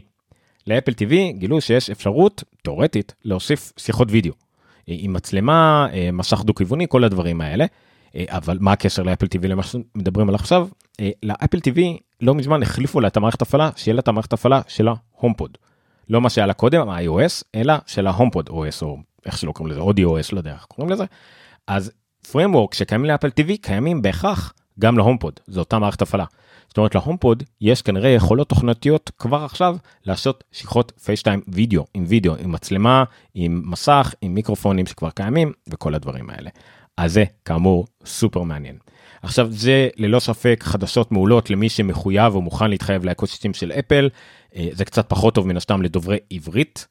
[0.67, 4.33] לאפל TV גילו שיש אפשרות תאורטית להוסיף שיחות וידאו.
[4.87, 7.65] עם מצלמה, אה, מסך דו-כיווני, כל הדברים האלה.
[8.27, 10.67] אבל מה הקשר לאפל TV למה שמדברים עליו עכשיו?
[11.23, 11.79] לאפל TV
[12.21, 15.57] לא מזמן החליפו לה את המערכת הפעלה, שיהיה לה את המערכת הפעלה של ה HomePod.
[16.09, 19.71] לא מה שהיה לה קודם, ה-iOS, אלא של ה HomePod OS, או איך שלא קוראים
[19.71, 21.03] לזה, אודיו OS, לא יודע איך קוראים לזה.
[21.67, 21.91] אז
[22.31, 26.25] framework שקיימים לאפל TV קיימים בהכרח גם ל HomePod, זו אותה מערכת הפעלה.
[26.67, 32.05] זאת אומרת ל HomePod יש כנראה יכולות תוכנתיות כבר עכשיו לעשות שיחות FaceTime וידאו עם
[32.07, 36.49] וידאו עם מצלמה עם מסך עם מיקרופונים שכבר קיימים וכל הדברים האלה.
[36.97, 38.77] אז זה כאמור סופר מעניין.
[39.21, 44.09] עכשיו זה ללא ספק חדשות מעולות למי שמחויב או מוכן להתחייב ל ecosystem של אפל
[44.71, 46.87] זה קצת פחות טוב מן הסתם לדוברי עברית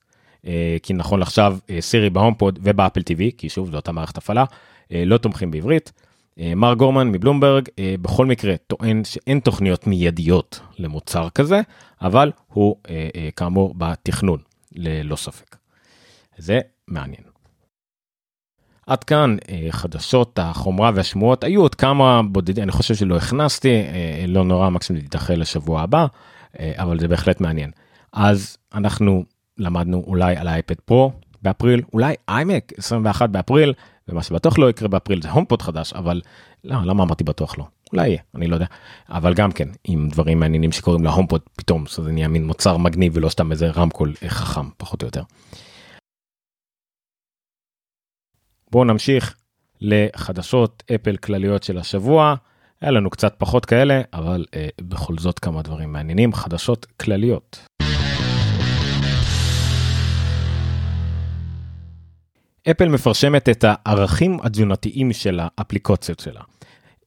[0.82, 4.44] כי נכון לעכשיו סירי ב HomePod ובאפל TV כי שוב זו אותה מערכת הפעלה
[4.90, 5.92] לא תומכים בעברית.
[6.38, 7.68] מארק גורמן מבלומברג
[8.02, 11.60] בכל מקרה טוען שאין תוכניות מיידיות למוצר כזה
[12.02, 12.76] אבל הוא
[13.36, 14.38] כאמור בתכנון
[14.72, 15.56] ללא ספק.
[16.38, 17.22] זה מעניין.
[18.86, 19.36] עד כאן
[19.70, 23.82] חדשות החומרה והשמועות היו עוד כמה בודדים אני חושב שלא הכנסתי
[24.28, 26.06] לא נורא מקסימום תידחה לשבוע הבא
[26.60, 27.70] אבל זה בהחלט מעניין
[28.12, 29.24] אז אנחנו
[29.58, 33.72] למדנו אולי על ה iPad Pro באפריל אולי iMac 21 באפריל
[34.08, 36.20] ומה שבטוח לא יקרה באפריל זה HomePod חדש אבל
[36.64, 38.66] לא למה אמרתי בטוח לא אולי יהיה אני לא יודע
[39.08, 43.28] אבל גם כן עם דברים מעניינים שקוראים להומפוד פתאום זה נהיה מין מוצר מגניב ולא
[43.28, 45.22] סתם איזה רמקול חכם פחות או יותר.
[48.70, 49.34] בואו נמשיך
[49.80, 52.34] לחדשות אפל כלליות של השבוע
[52.80, 57.66] היה לנו קצת פחות כאלה אבל אה, בכל זאת כמה דברים מעניינים חדשות כלליות.
[62.70, 66.40] אפל מפרשמת את הערכים התזונתיים של האפליקציות שלה.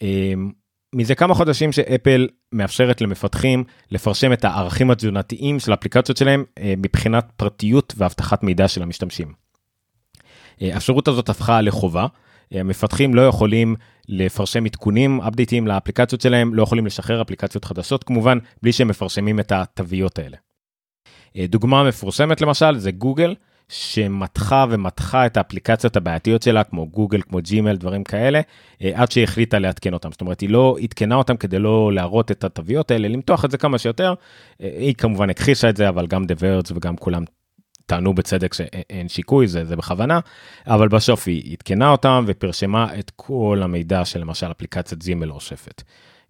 [0.01, 0.51] אמ,
[0.95, 7.31] מזה כמה חודשים שאפל מאפשרת למפתחים לפרשם את הערכים התזונתיים של האפליקציות שלהם אה, מבחינת
[7.37, 9.33] פרטיות ואבטחת מידע של המשתמשים.
[10.61, 12.07] אה, האפשרות הזאת הפכה לחובה,
[12.53, 13.75] אה, המפתחים לא יכולים
[14.09, 19.51] לפרשם עדכונים, אפדייטים לאפליקציות שלהם, לא יכולים לשחרר אפליקציות חדשות כמובן, בלי שהם מפרשמים את
[19.51, 20.37] התוויות האלה.
[21.37, 23.35] דוגמה מפורסמת למשל זה גוגל,
[23.69, 28.41] שמתחה ומתחה את האפליקציות הבעייתיות שלה כמו גוגל כמו ג'ימל דברים כאלה
[28.81, 30.11] אה, עד שהיא החליטה לעדכן אותם.
[30.11, 33.57] זאת אומרת היא לא עדכנה אותם כדי לא להראות את התוויות האלה למתוח את זה
[33.57, 34.13] כמה שיותר.
[34.61, 37.23] אה, היא כמובן הכחישה את זה אבל גם ורדס וגם כולם
[37.85, 40.19] טענו בצדק שאין שיקוי זה זה בכוונה.
[40.67, 45.83] אבל בסוף היא עדכנה אותם ופרשמה את כל המידע של למשל אפליקציית זימל אוספת.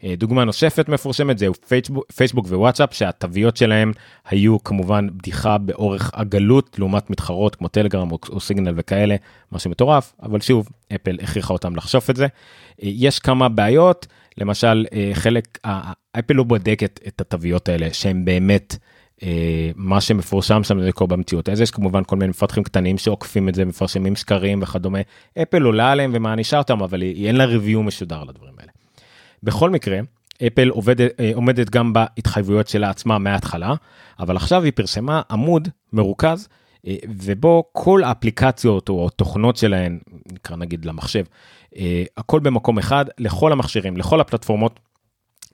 [0.03, 3.91] אה, דוגמה נוספת מפורשמת זהו פייסבוק, פייסבוק ווואטסאפ שהתוויות שלהם
[4.29, 9.15] היו כמובן בדיחה באורך עגלות לעומת מתחרות כמו טלגרם או, או סיגנל וכאלה
[9.51, 12.23] מה שמטורף אבל שוב אפל הכריחה אותם לחשוף את זה.
[12.23, 12.29] אה,
[12.81, 14.07] יש כמה בעיות
[14.37, 15.57] למשל אה, חלק
[16.19, 18.75] אפל לא בודקת את התוויות האלה שהם באמת.
[19.75, 23.55] מה שמפורשם שם זה קורה במציאות אז יש כמובן כל מיני מפתחים קטנים שעוקפים את
[23.55, 24.99] זה מפרשמים שקרים וכדומה
[25.41, 28.71] אפל עולה עליהם ומענישה אותם אבל היא אין לה ריוויו משודר לדברים האלה.
[29.43, 29.99] בכל מקרה,
[30.47, 33.73] אפל עובדת, אה, עומדת גם בהתחייבויות שלה עצמה מההתחלה,
[34.19, 36.47] אבל עכשיו היא פרסמה עמוד מרוכז,
[36.87, 39.99] אה, ובו כל האפליקציות או התוכנות שלהן,
[40.33, 41.23] נקרא נגיד למחשב,
[41.77, 44.79] אה, הכל במקום אחד, לכל המכשירים, לכל הפלטפורמות,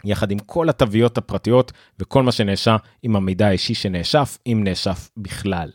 [0.06, 5.70] יחד עם כל התוויות הפרטיות וכל מה שנאשע עם המידע האישי שנאשף, אם נאשף בכלל.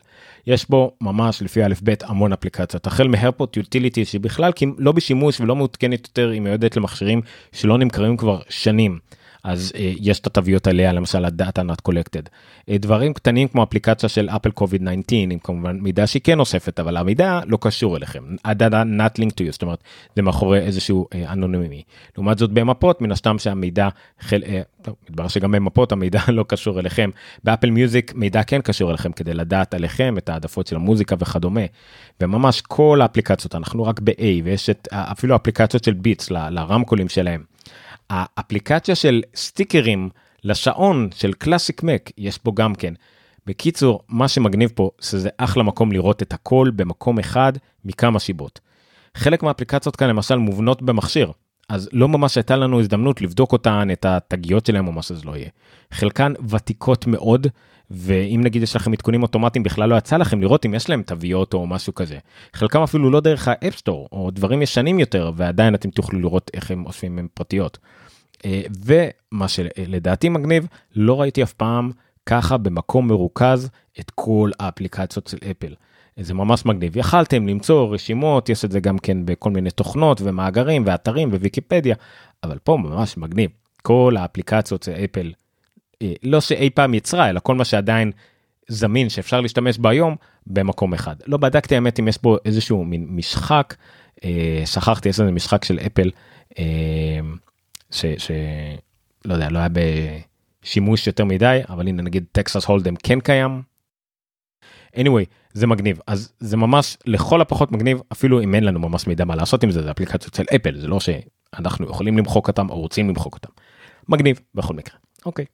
[0.46, 5.56] יש בו ממש לפי א' ב' המון אפליקציות החל מהרפוט יוטיליטי שבכלל לא בשימוש ולא
[5.56, 7.20] מעודכנת יותר היא מיועדת למכשירים
[7.52, 8.98] שלא נמכרים כבר שנים.
[9.44, 12.26] אז uh, יש את התוויות עליה למשל הדאטה not collected.
[12.26, 16.80] Uh, דברים קטנים כמו אפליקציה של אפל קוביד 19 עם כמובן מידע שהיא כן אוספת
[16.80, 18.24] אבל המידע לא קשור אליכם.
[18.44, 19.78] הדאטה not linked to you זאת אומרת
[20.16, 21.82] זה מאחורי איזשהו אה, אנונימי.
[22.16, 23.88] לעומת זאת במפות מן הסתם שהמידע
[24.20, 24.42] חל...
[24.44, 27.10] אה, טוב, מתברר שגם במפות המידע לא קשור אליכם.
[27.44, 31.60] ב Apple Music מידע כן קשור אליכם כדי לדעת עליכם את העדפות של המוזיקה וכדומה.
[32.20, 37.57] וממש כל האפליקציות אנחנו רק ב-A ויש את אפילו אפליקציות של Beats לרמקולים שלהם.
[38.10, 40.08] האפליקציה של סטיקרים
[40.44, 42.94] לשעון של Classic Mac יש פה גם כן.
[43.46, 47.52] בקיצור מה שמגניב פה שזה אחלה מקום לראות את הכל במקום אחד
[47.84, 48.60] מכמה סיבות.
[49.16, 51.32] חלק מהאפליקציות כאן למשל מובנות במכשיר
[51.68, 55.36] אז לא ממש הייתה לנו הזדמנות לבדוק אותן, את התגיות שלהם או מה שזה לא
[55.36, 55.48] יהיה.
[55.92, 57.46] חלקן ותיקות מאוד,
[57.90, 61.54] ואם נגיד יש לכם עדכונים אוטומטיים בכלל לא יצא לכם לראות אם יש להם תוויות
[61.54, 62.18] או משהו כזה.
[62.54, 66.50] חלקם אפילו לא דרך ה App Store או דברים ישנים יותר ועדיין אתם תוכלו לראות
[66.54, 67.78] איך הם אוספים הם פרטיות.
[68.44, 71.90] אה, ומה שלדעתי מגניב לא ראיתי אף פעם
[72.26, 73.68] ככה במקום מרוכז
[74.00, 75.74] את כל האפליקציות של אפל.
[76.20, 80.82] זה ממש מגניב יכלתם למצוא רשימות יש את זה גם כן בכל מיני תוכנות ומאגרים
[80.86, 81.94] ואתרים וויקיפדיה
[82.44, 83.50] אבל פה ממש מגניב
[83.82, 85.32] כל האפליקציות של אפל
[86.22, 88.12] לא שאי פעם יצרה אלא כל מה שעדיין
[88.68, 93.06] זמין שאפשר להשתמש בו היום במקום אחד לא בדקתי האמת אם יש פה איזשהו מין
[93.10, 93.74] משחק
[94.24, 96.10] אה, שכחתי איזה משחק של אפל
[96.58, 97.20] אה,
[97.90, 99.68] שלא יודע לא היה
[100.62, 103.62] בשימוש יותר מדי אבל הנה נגיד טקסס הולדם כן קיים.
[104.96, 109.24] anyway זה מגניב אז זה ממש לכל הפחות מגניב אפילו אם אין לנו ממש מידע
[109.24, 112.80] מה לעשות עם זה זה אפליקציות של אפל זה לא שאנחנו יכולים למחוק אותם או
[112.80, 113.50] רוצים למחוק אותם.
[114.08, 115.44] מגניב בכל מקרה אוקיי.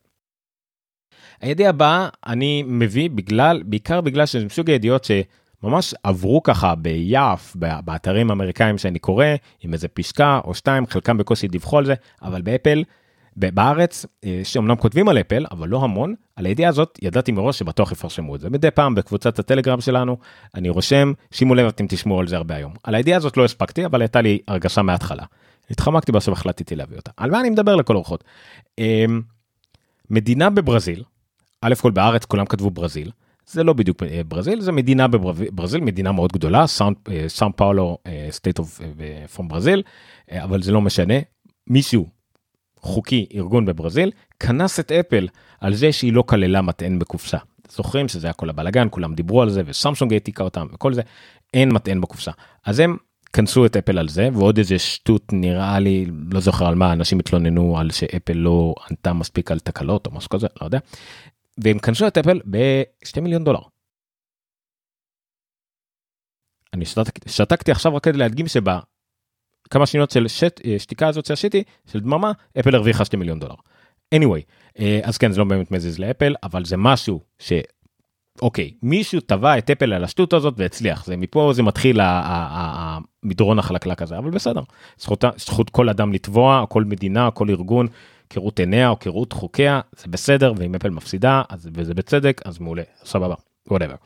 [1.44, 8.30] הידיעה הבאה אני מביא בגלל בעיקר בגלל שזה מסוג הידיעות שממש עברו ככה ביעף באתרים
[8.30, 9.26] האמריקאים שאני קורא
[9.60, 12.84] עם איזה פסקה או שתיים חלקם בקושי דיווחו על זה אבל באפל
[13.36, 17.92] בארץ אה, שאומנם כותבים על אפל אבל לא המון על הידיעה הזאת ידעתי מראש שבטוח
[17.92, 20.16] יפרשמו את זה מדי פעם בקבוצת הטלגרם שלנו
[20.54, 23.86] אני רושם שימו לב אתם תשמעו על זה הרבה היום על הידיעה הזאת לא הספקתי
[23.86, 25.24] אבל הייתה לי הרגשה מההתחלה.
[25.70, 28.24] התחמקתי בסוף החלטתי להביא אותה על מה אני מדבר לכל אורחות.
[28.78, 29.22] אמ,
[30.10, 31.02] מדינה בברזיל
[31.66, 33.10] א' כל בארץ כולם כתבו ברזיל
[33.46, 36.66] זה לא בדיוק אה, ברזיל זה מדינה בברזיל מדינה מאוד גדולה
[37.28, 37.98] סאם פאולו
[38.30, 38.80] סטייט אוף
[39.34, 39.82] פרום ברזיל
[40.32, 41.14] אבל זה לא משנה
[41.66, 42.06] מישהו
[42.80, 45.28] חוקי ארגון בברזיל כנס את אפל
[45.60, 47.38] על זה שהיא לא כללה מטען בקופסה.
[47.70, 51.02] זוכרים שזה היה כל הבלאגן כולם דיברו על זה וסמסונג העתיקה אותם וכל זה
[51.54, 52.30] אין מטען בקופסה
[52.64, 52.96] אז הם
[53.32, 57.18] כנסו את אפל על זה ועוד איזה שטות נראה לי לא זוכר על מה אנשים
[57.18, 60.78] התלוננו על שאפל לא ענתה מספיק על תקלות או משהו כזה לא יודע.
[61.58, 63.60] והם כנסו את אפל ב-2 מיליון דולר.
[66.72, 68.80] אני שתקתי, שתקתי עכשיו רק כדי להדגים שבה
[69.70, 73.54] כמה שניות של אה, שתיקה הזאת שעשיתי של דממה אפל הרוויחה 2 מיליון דולר.
[74.14, 74.42] anyway
[74.78, 77.52] אה, אז כן זה לא באמת מזיז לאפל אבל זה משהו ש...
[78.42, 84.02] אוקיי מישהו תבע את אפל על השטות הזאת והצליח זה מפה זה מתחיל המדרון החלקלק
[84.02, 84.60] הזה אבל בסדר
[84.98, 87.86] זכות, זכות כל אדם לתבוע כל מדינה כל ארגון
[88.30, 92.82] כראות עיניה או כראות חוקיה זה בסדר ואם אפל מפסידה אז וזה בצדק אז מעולה
[93.04, 93.34] סבבה
[93.70, 93.96] whatever.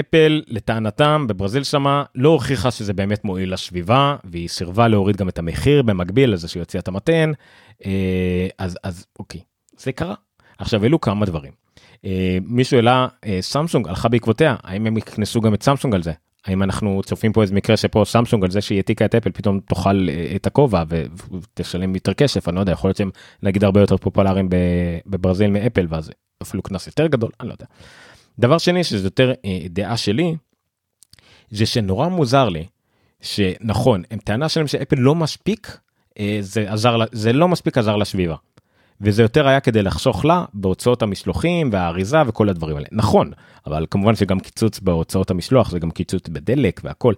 [0.00, 5.38] אפל לטענתם בברזיל שמה לא הוכיחה שזה באמת מועיל לסביבה והיא סירבה להוריד גם את
[5.38, 7.32] המחיר במקביל לזה שהיא הוציאה את המתן
[7.86, 9.40] אה, אז אז אוקיי
[9.76, 10.14] זה קרה
[10.58, 11.52] עכשיו אלו כמה דברים.
[12.04, 16.12] אה, מישהו העלה אה, סמסונג הלכה בעקבותיה האם הם יכנסו גם את סמסונג על זה
[16.46, 19.60] האם אנחנו צופים פה איזה מקרה שפה סמסונג על זה שהיא העתיקה את אפל פתאום
[19.60, 23.10] תאכל את הכובע ותשלם יותר כסף אני לא יודע יכול להיות שהם
[23.42, 24.48] נגיד הרבה יותר פופולריים
[25.06, 26.10] בברזיל מאפל ואז
[26.42, 27.66] אפילו קנס יותר גדול אני לא יודע.
[28.38, 30.36] דבר שני שזה יותר אה, דעה שלי
[31.50, 32.66] זה שנורא מוזר לי
[33.20, 35.78] שנכון הם טענה שלהם שאפל לא מספיק
[36.18, 38.36] אה, זה עזר זה לא מספיק עזר לסביבה.
[39.00, 42.86] וזה יותר היה כדי לחסוך לה בהוצאות המשלוחים והאריזה וכל הדברים האלה.
[42.92, 43.30] נכון
[43.66, 47.14] אבל כמובן שגם קיצוץ בהוצאות המשלוח זה גם קיצוץ בדלק והכל.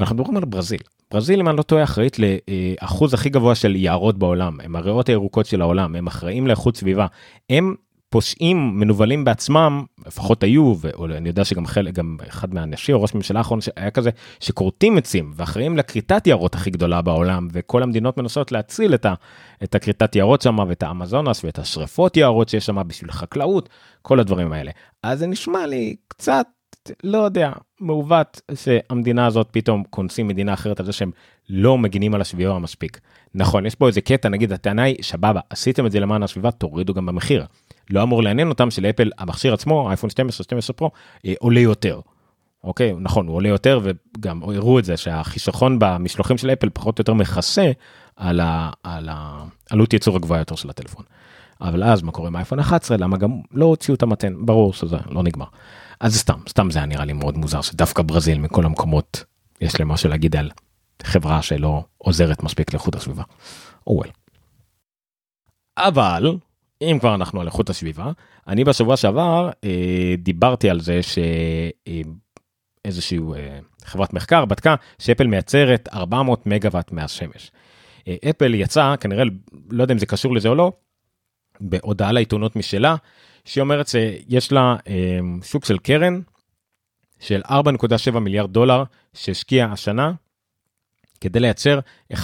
[0.00, 0.80] אנחנו מדברים על ברזיל.
[1.10, 4.60] ברזיל אם אני לא טועה אחראית לאחוז הכי גבוה של יערות בעולם.
[4.60, 7.06] הם הריאות הירוקות של העולם הם אחראים לאיכות סביבה.
[7.50, 7.74] הם
[8.10, 13.38] פושעים מנוולים בעצמם לפחות היו ואני יודע שגם חלק גם אחד מהאנשים או ראש ממשלה
[13.38, 18.94] האחרון שהיה כזה שכורתים עצים ואחראים לכריתת יערות הכי גדולה בעולם וכל המדינות מנסות להציל
[18.94, 19.14] את, ה,
[19.64, 23.68] את הכריתת יערות שם ואת האמזונס ואת השרפות יערות שיש שם בשביל חקלאות
[24.02, 24.70] כל הדברים האלה
[25.02, 26.46] אז זה נשמע לי קצת
[27.04, 31.10] לא יודע מעוות שהמדינה הזאת פתאום כונסים מדינה אחרת על זה שהם
[31.48, 33.00] לא מגינים על הסביבה מספיק
[33.34, 36.94] נכון יש פה איזה קטע נגיד הטענה היא שבבה עשיתם את זה למען הסביבה תורידו
[36.94, 37.44] גם במחיר.
[37.90, 40.90] לא אמור לעניין אותם שלאפל המכשיר עצמו אייפון 12 12 פרו
[41.26, 42.00] אה, עולה יותר.
[42.64, 47.00] אוקיי נכון הוא עולה יותר וגם הראו את זה שהחיסכון במשלוחים של אפל פחות או
[47.00, 47.72] יותר מכסה
[48.16, 51.04] על, ה, על העלות ייצור הגבוהה יותר של הטלפון.
[51.60, 54.96] אבל אז מה קורה עם אייפון 11 למה גם לא הוציאו את המתן ברור שזה
[55.10, 55.46] לא נגמר.
[56.00, 59.24] אז סתם סתם זה היה נראה לי מאוד מוזר שדווקא ברזיל מכל המקומות
[59.60, 60.50] יש להם משהו להגיד על
[61.02, 63.22] חברה שלא עוזרת מספיק לאיכות הסביבה.
[63.86, 64.10] או well.
[65.78, 66.36] אבל
[66.82, 68.10] אם כבר אנחנו על איכות הסביבה
[68.48, 71.00] אני בשבוע שעבר אה, דיברתי על זה
[72.84, 77.50] שאיזשהו אה, אה, חברת מחקר בדקה שאפל מייצרת 400 מגוואט מהשמש.
[78.08, 79.24] אה, אפל יצא כנראה
[79.70, 80.72] לא יודע אם זה קשור לזה או לא
[81.60, 82.96] בהודעה לעיתונות משלה
[83.44, 86.20] שהיא אומרת שיש לה אה, סוג של קרן
[87.20, 90.12] של 4.7 מיליארד דולר שהשקיעה השנה
[91.20, 91.78] כדי לייצר
[92.12, 92.18] 1.2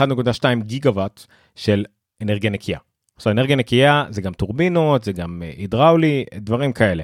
[0.63, 1.85] גיגה וואט של
[2.23, 2.79] אנרגיה נקייה.
[3.17, 7.03] עכשיו אנרגיה נקייה זה גם טורבינות, זה גם אה, הידראולי, דברים כאלה.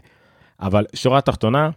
[0.60, 1.70] אבל שורה תחתונה,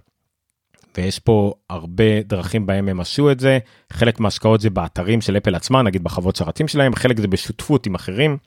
[0.97, 3.59] ויש פה הרבה דרכים בהם הם עשו את זה,
[3.93, 7.95] חלק מההשקעות זה באתרים של אפל עצמה, נגיד בחוות שרתים שלהם, חלק זה בשותפות עם
[7.95, 8.37] אחרים,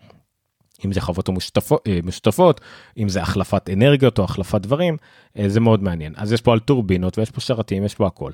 [0.84, 2.60] אם זה חוות משותפות, אה, משותפות,
[2.98, 4.96] אם זה החלפת אנרגיות או החלפת דברים,
[5.38, 6.12] אה, זה מאוד מעניין.
[6.16, 8.32] אז יש פה על טורבינות ויש פה שרתים, יש פה הכל.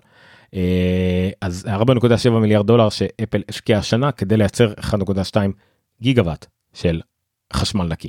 [1.40, 5.36] אז 4.7 מיליארד דולר שאפל השקיעה השנה כדי לייצר 1.2
[6.00, 7.00] גיגה וואט של
[7.52, 8.08] חשמל נקי.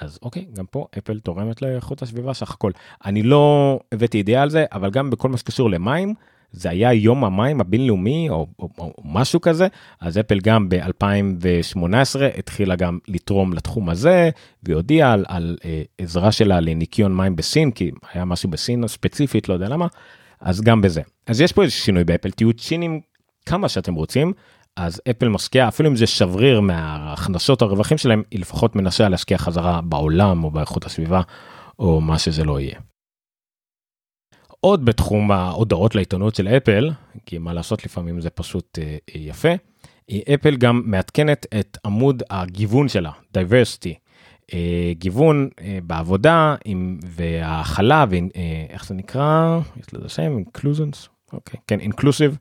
[0.00, 2.70] אז אוקיי, גם פה אפל תורמת לאיכות הסביבה סך הכל.
[3.04, 6.14] אני לא הבאתי ידיעה על זה, אבל גם בכל מה שקשור למים,
[6.52, 9.66] זה היה יום המים הבינלאומי או, או, או משהו כזה,
[10.00, 14.30] אז אפל גם ב-2018 התחילה גם לתרום לתחום הזה,
[14.62, 19.48] והיא הודיעה על, על אה, עזרה שלה לניקיון מים בסין, כי היה משהו בסין ספציפית,
[19.48, 19.86] לא יודע למה,
[20.40, 21.02] אז גם בזה.
[21.26, 23.00] אז יש פה איזה שינוי באפל, תהיו צ'ינים
[23.46, 24.32] כמה שאתם רוצים,
[24.76, 29.80] אז אפל משקיעה אפילו אם זה שבריר מההכנסות הרווחים שלהם היא לפחות מנסה להשקיע חזרה
[29.80, 31.20] בעולם או באיכות הסביבה
[31.78, 32.80] או מה שזה לא יהיה.
[34.60, 36.90] עוד בתחום ההודעות לעיתונות של אפל
[37.26, 39.48] כי מה לעשות לפעמים זה פשוט אה, יפה.
[40.34, 43.94] אפל גם מעדכנת את עמוד הגיוון שלה diversity
[44.52, 51.80] אה, גיוון אה, בעבודה עם והכלה ואיך זה נקרא יש לזה שם inclusions אוקיי כן
[51.80, 52.36] inclusive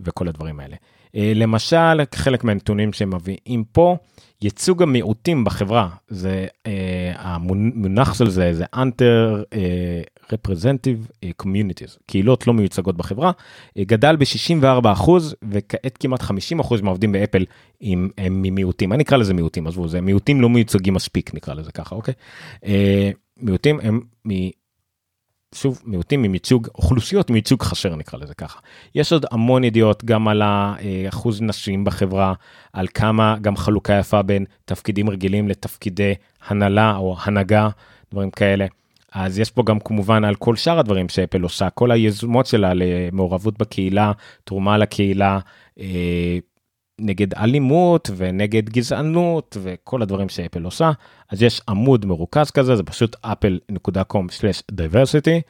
[0.00, 0.76] וכל הדברים האלה.
[1.16, 3.96] אה, למשל, חלק מהנתונים שהם מביאים פה,
[4.42, 12.52] ייצוג המיעוטים בחברה, זה אה, המונח של זה, זה under אה, representative communities, קהילות לא
[12.54, 13.32] מיוצגות בחברה,
[13.78, 15.10] גדל ב-64%
[15.42, 16.24] וכעת כמעט 50%
[16.82, 17.44] מהעובדים באפל
[17.82, 21.72] הם, הם ממיעוטים, אני אקרא לזה מיעוטים, עזבו, זה מיעוטים לא מיוצגים מספיק, נקרא לזה
[21.72, 22.14] ככה, אוקיי?
[23.36, 24.00] מיעוטים הם
[25.54, 28.58] שוב מיעוטים עם ייצוג אוכלוסיות עם ייצוג חסר נקרא לזה ככה.
[28.94, 32.34] יש עוד המון ידיעות גם על האחוז נשים בחברה
[32.72, 36.14] על כמה גם חלוקה יפה בין תפקידים רגילים לתפקידי
[36.48, 37.68] הנהלה או הנהגה
[38.12, 38.66] דברים כאלה.
[39.12, 43.58] אז יש פה גם כמובן על כל שאר הדברים שאפל עושה כל היזומות שלה למעורבות
[43.58, 44.12] בקהילה
[44.44, 45.38] תרומה לקהילה
[45.80, 46.38] אה,
[47.00, 50.90] נגד אלימות ונגד גזענות וכל הדברים שאפל עושה
[51.28, 55.40] אז יש עמוד מרוכז כזה זה פשוט apple.com/diversity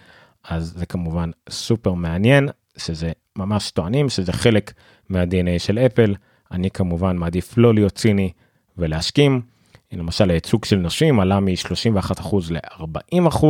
[0.45, 4.73] אז זה כמובן סופר מעניין שזה ממש טוענים שזה חלק
[5.09, 6.15] מה-DNA של אפל
[6.53, 8.33] אני כמובן מעדיף לא להיות ציני
[8.79, 9.41] ולהשכים.
[9.93, 13.45] למשל הייצוג של נשים עלה מ-31% ל-40%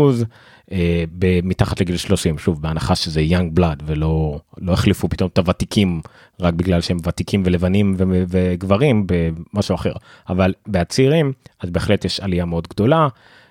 [0.72, 1.04] אה,
[1.42, 6.00] מתחת לגיל 30 שוב בהנחה שזה יאנג בלאד ולא לא החליפו פתאום את הוותיקים
[6.40, 9.92] רק בגלל שהם ותיקים ולבנים ו- וגברים במשהו אחר
[10.28, 13.08] אבל בצעירים אז בהחלט יש עלייה מאוד גדולה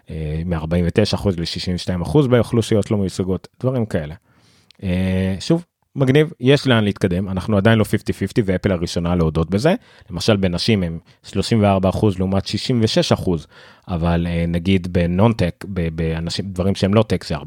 [0.10, 4.16] אה, מ-49% ל-62% באוכלוסיות לא מיוצגות דברים כאלה.
[4.84, 5.66] אה, שוב
[6.00, 7.88] מגניב, יש לאן להתקדם, אנחנו עדיין לא 50-50
[8.46, 9.76] ואפל הראשונה להודות בזה.
[10.10, 11.30] למשל בנשים הם 34%
[12.18, 12.50] לעומת 66%,
[13.88, 17.42] אבל אה, נגיד בנון טק, באנשים, דברים שהם לא טק זה 42-58,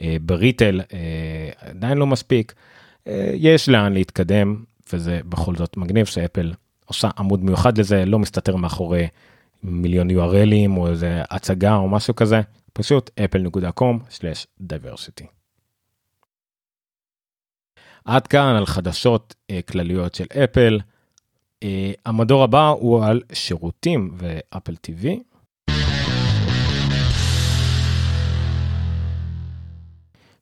[0.00, 2.54] אה, בריטל אה, עדיין לא מספיק.
[3.34, 4.56] יש לאן להתקדם,
[4.92, 6.52] וזה בכל זאת מגניב שאפל
[6.86, 9.06] עושה עמוד מיוחד לזה, לא מסתתר מאחורי
[9.62, 12.40] מיליון URLים או איזה הצגה או משהו כזה,
[12.72, 15.39] פשוט apple.com/diversity.
[18.04, 20.80] עד כאן על חדשות uh, כלליות של אפל.
[21.64, 21.66] Uh,
[22.06, 25.06] המדור הבא הוא על שירותים ואפל TV.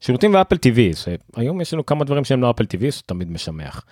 [0.00, 0.78] שירותים ואפל TV,
[1.36, 3.84] היום יש לנו כמה דברים שהם לא אפל TV, זה תמיד משמח.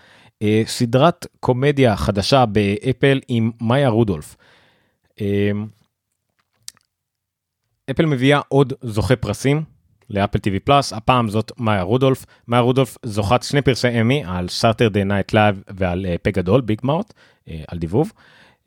[0.45, 4.37] Uh, סדרת קומדיה חדשה באפל עם מאיה רודולף.
[5.15, 5.23] אה,
[7.91, 9.76] אפל מביאה עוד זוכת פרסים
[10.11, 12.27] לאפל TV Plus, הפעם זאת מאיה רודולף.
[12.49, 17.13] מאיה רודולף זוכת שני פרסי אמי על Saturday Night Live ועל פה גדול, Big Mouth,
[17.69, 18.13] על דיבוב.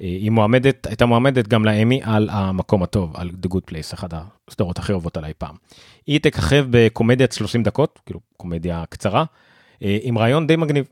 [0.01, 4.13] אה, היא מועמדת, הייתה מועמדת גם לאמי על המקום הטוב, על The Good Place, אחת
[4.47, 5.55] הסדרות הכי אהובות עליי פעם.
[6.07, 9.23] היא תככב בקומדיית 30 דקות, כאילו קומדיה קצרה,
[9.83, 10.85] אה, עם רעיון די מגניב.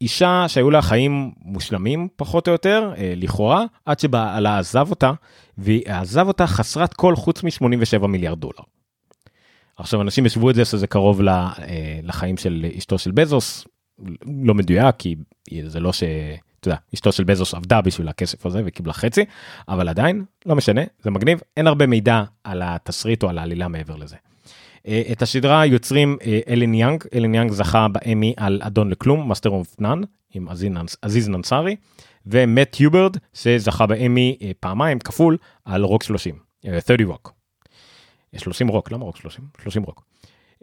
[0.00, 5.12] אישה שהיו לה חיים מושלמים פחות או יותר, אה, לכאורה, עד שבעלה עזב אותה,
[5.58, 8.62] והיא עזב אותה חסרת כל חוץ מ-87 מיליארד דולר.
[9.78, 11.50] עכשיו אנשים ישבו את זה שזה קרוב אה,
[12.02, 13.66] לחיים של אשתו של בזוס,
[14.44, 15.16] לא מדויק כי
[15.66, 16.02] זה לא ש...
[16.60, 19.24] אתה יודע, אשתו של בזוס עבדה בשביל הכסף הזה וקיבלה חצי,
[19.68, 23.96] אבל עדיין, לא משנה, זה מגניב, אין הרבה מידע על התסריט או על העלילה מעבר
[23.96, 24.16] לזה.
[24.88, 29.50] אה, את הסדרה יוצרים אה, אלן יאנג, אלן יאנג זכה באמי על אדון לכלום, Master
[29.50, 30.00] of None,
[30.34, 30.46] עם
[31.02, 31.76] עזיז אנסארי,
[32.26, 36.38] ומט היוברד שזכה באמי פעמיים כפול על רוק 30,
[36.86, 37.37] 30 רוק.
[38.36, 39.44] 30 רוק, למה רוק 30?
[39.62, 40.04] 30 רוק.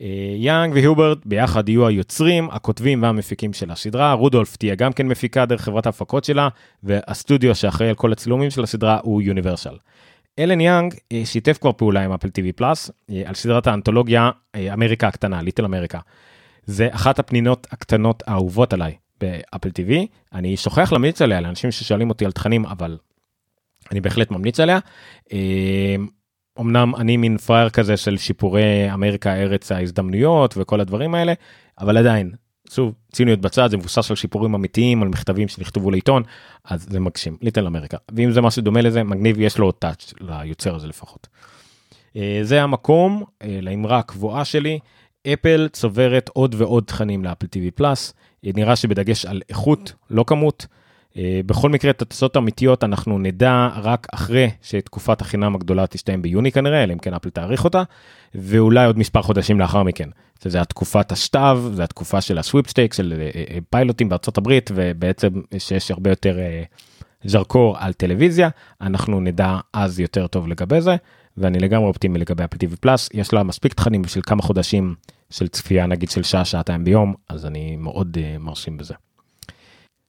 [0.01, 5.45] אה, יאנג והיוברד ביחד יהיו היוצרים, הכותבים והמפיקים של הסדרה, רודולף תהיה גם כן מפיקה
[5.45, 6.49] דרך חברת ההפקות שלה,
[6.83, 9.77] והסטודיו שאחראי על כל הצילומים של הסדרה הוא יוניברסל.
[10.39, 12.91] אלן יאנג אה, שיתף כבר פעולה עם אפל TV Plus
[13.25, 14.29] על סדרת האנתולוגיה
[14.73, 15.99] אמריקה הקטנה, Little America.
[16.65, 19.91] זה אחת הפנינות הקטנות האהובות עליי באפל TV,
[20.33, 22.97] אני שוכח להמליץ עליה לאנשים ששואלים אותי על תכנים, אבל
[23.91, 24.79] אני בהחלט ממליץ עליה.
[26.59, 31.33] אמנם אני מין פראייר כזה של שיפורי אמריקה ארץ ההזדמנויות וכל הדברים האלה,
[31.79, 32.31] אבל עדיין,
[32.69, 36.23] שוב, ציניות בצד, זה מבוסס על שיפורים אמיתיים, על מכתבים שנכתבו לעיתון,
[36.65, 37.97] אז זה מגשים, ליטל אמריקה.
[38.15, 41.27] ואם זה משהו דומה לזה, מגניב, יש לו טאץ' ליוצר הזה לפחות.
[42.15, 44.79] אה, זה המקום אה, לאמרה הקבועה שלי,
[45.33, 50.65] אפל צוברת עוד ועוד תכנים לאפל TV פלאס, נראה שבדגש על איכות, לא כמות.
[51.17, 56.51] אה, בכל מקרה, את התוצאות האמיתיות אנחנו נדע רק אחרי שתקופת החינם הגדולה תסתיים ביוני
[56.51, 57.83] כנראה, אלא אם כן אפל תאריך אותה,
[58.35, 60.09] ואולי עוד מספר חודשים לאחר מכן.
[60.41, 65.91] זה התקופת השתיו, זה התקופה של הסוויפסטייק, של אה, אה, פיילוטים בארצות הברית, ובעצם שיש
[65.91, 66.37] הרבה יותר
[67.23, 68.49] זרקור על טלוויזיה,
[68.81, 70.95] אנחנו נדע אז יותר טוב לגבי זה,
[71.37, 74.95] ואני לגמרי אופטימי לגבי אפל TV פלאס, יש לה מספיק תכנים בשביל כמה חודשים
[75.29, 78.93] של צפייה נגיד של שעה, שעתיים ביום, אז אני מאוד מרשים בזה.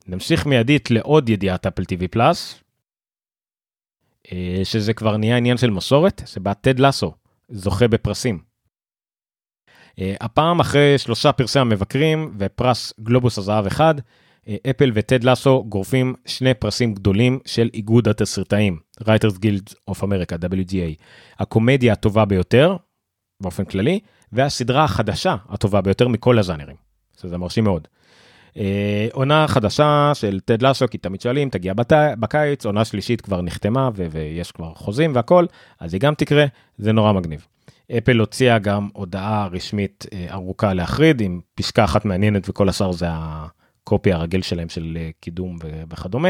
[0.09, 2.61] נמשיך מיידית לעוד ידיעת אפל TV פלאס,
[4.33, 7.15] אה, שזה כבר נהיה עניין של מסורת, שבה טד לסו
[7.49, 8.39] זוכה בפרסים.
[9.99, 13.95] אה, הפעם אחרי שלושה פרסי המבקרים ופרס גלובוס הזהב אחד,
[14.49, 20.39] אה, אפל וטד לסו גורפים שני פרסים גדולים של איגוד התסריטאים, Writers Guild of America,
[20.51, 21.03] WGA.
[21.39, 22.77] הקומדיה הטובה ביותר,
[23.43, 24.01] באופן כללי,
[24.33, 26.77] והסדרה החדשה הטובה ביותר מכל הז'אנרים.
[27.21, 27.89] שזה מרשים מאוד.
[28.57, 31.93] אה, עונה חדשה של טד לסו, כי תמיד שואלים, תגיע בת...
[32.19, 34.07] בקיץ, עונה שלישית כבר נחתמה ו...
[34.11, 35.47] ויש כבר חוזים והכל,
[35.81, 36.45] אז היא גם תקרה,
[36.79, 37.47] זה נורא מגניב.
[37.99, 43.07] אפל הוציאה גם הודעה רשמית אה, ארוכה להחריד, עם פסקה אחת מעניינת וכל השאר זה
[43.11, 45.59] הקופי הרגיל שלהם של אה, קידום
[45.91, 46.29] וכדומה,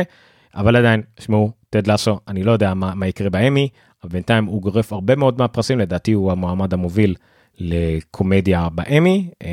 [0.54, 3.68] אבל עדיין, שמעו, טד לסו, אני לא יודע מה, מה יקרה באמי,
[4.04, 7.14] אבל בינתיים הוא גורף הרבה מאוד מהפרסים, לדעתי הוא המועמד המוביל.
[7.58, 9.48] לקומדיה באמי, אה,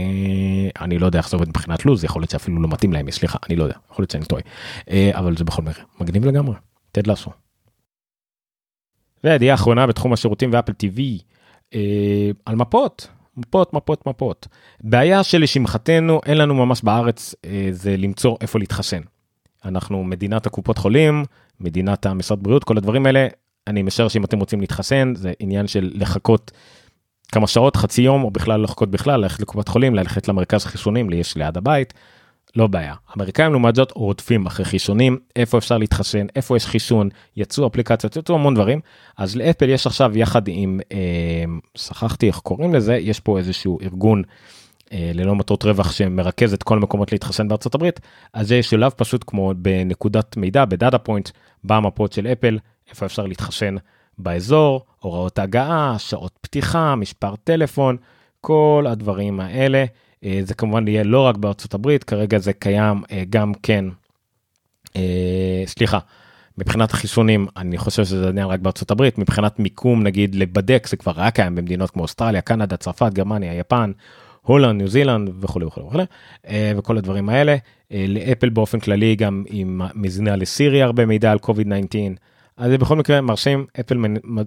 [0.81, 3.37] אני לא יודע איך זה עובד מבחינת לו"ז, יכול להיות שאפילו לא מתאים לאמי, סליחה,
[3.49, 4.41] אני לא יודע, יכול להיות שאני טועה,
[4.89, 6.55] אה, אבל זה בכל מקרה, מגניב לגמרי,
[6.91, 7.31] תד לעשו.
[9.23, 10.99] והידיעה האחרונה בתחום השירותים ואפל TV,
[11.73, 14.47] אה, על מפות, מפות, מפות, מפות.
[14.81, 17.35] בעיה שלשמחתנו אין לנו ממש בארץ
[17.71, 19.01] זה למצוא איפה להתחסן.
[19.65, 21.25] אנחנו מדינת הקופות חולים,
[21.59, 23.27] מדינת המשרד בריאות, כל הדברים האלה,
[23.67, 26.51] אני משער שאם אתם רוצים להתחסן זה עניין של לחכות
[27.33, 31.37] כמה שעות, חצי יום, או בכלל לחכות בכלל, ללכת לקופת חולים, ללכת למרכז חיסונים, יש
[31.37, 31.93] ליד הבית,
[32.55, 32.93] לא בעיה.
[33.17, 38.35] אמריקאים לעומת זאת רודפים אחרי חיסונים, איפה אפשר להתחסן, איפה יש חיסון, יצאו אפליקציות, יצאו
[38.35, 38.79] המון דברים.
[39.17, 41.43] אז לאפל יש עכשיו יחד עם, אה,
[41.75, 44.23] שכחתי איך קוראים לזה, יש פה איזשהו ארגון
[44.91, 47.99] אה, ללא מטרות רווח שמרכז את כל המקומות להתחסן בארצות הברית,
[48.33, 51.29] אז זה שלב פשוט כמו בנקודת מידע, בדאטה פוינט,
[51.63, 52.59] במפות של אפל,
[52.89, 53.75] איפה אפשר להתחסן
[54.17, 57.97] באזור, הוראות הגעה, שעות פתיחה, מספר טלפון,
[58.41, 59.85] כל הדברים האלה.
[60.23, 63.85] אה, זה כמובן יהיה לא רק בארצות הברית, כרגע זה קיים אה, גם כן,
[64.95, 65.99] אה, סליחה,
[66.57, 71.21] מבחינת החיסונים אני חושב שזה עדיין רק בארצות הברית, מבחינת מיקום נגיד לבדק זה כבר
[71.21, 73.91] היה קיים במדינות כמו אוסטרליה, קנדה, צרפת, גרמניה, יפן,
[74.41, 76.03] הולנד, ניו זילנד וכולי וכולי וכולי,
[76.77, 77.55] וכל הדברים האלה.
[77.91, 82.32] לאפל באופן כללי גם עם מזינה לסירי הרבה מידע על קוביד 19.
[82.57, 83.97] אז בכל מקרה מרשים, אפל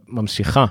[0.08, 0.66] ממשיכה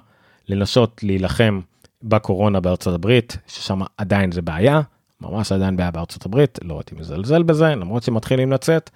[0.47, 1.61] לנסות להילחם
[2.03, 4.81] בקורונה בארצות הברית, ששם עדיין זה בעיה,
[5.21, 8.89] ממש עדיין בעיה בארצות הברית, לא הייתי מזלזל בזה, למרות שמתחילים לצאת.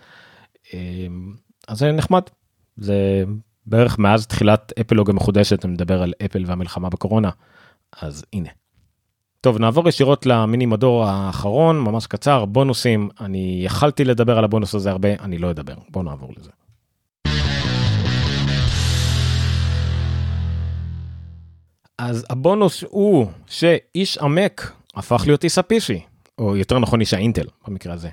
[0.74, 1.34] אמ,
[1.68, 2.22] אז זה נחמד,
[2.78, 3.24] זה
[3.66, 7.30] בערך מאז תחילת אפלוג המחודשת, אני מדבר על אפל והמלחמה בקורונה,
[8.02, 8.50] אז הנה.
[9.42, 14.92] טוב, נעבור ישירות למיני מדור האחרון, ממש קצר, בונוסים, אני יכלתי לדבר על הבונוס הזה
[14.92, 16.50] הרבה, אני לא אדבר, בוא נעבור לזה.
[22.00, 26.00] אז הבונוס הוא שאיש עמק הפך להיות איש הפישי,
[26.38, 28.10] או יותר נכון איש האינטל במקרה הזה.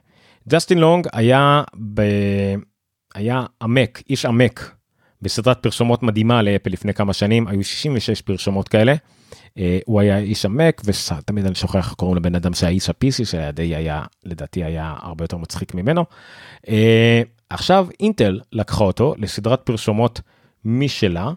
[0.49, 1.63] ג'סטין לונג היה,
[1.95, 2.03] ב...
[3.15, 4.75] היה עמק, איש עמק,
[5.23, 8.95] בסדרת פרשומות מדהימה לאפל לפני כמה שנים, היו 66 פרשומות כאלה.
[9.33, 13.75] Uh, הוא היה איש עמק ותמיד אני שוכח קוראים לבן אדם שהיה איש הפיסי שדי
[13.77, 16.05] היה לדעתי היה הרבה יותר מצחיק ממנו.
[16.67, 16.69] Uh,
[17.51, 20.21] עכשיו אינטל לקחה אותו לסדרת פרשומות
[20.65, 21.31] משלה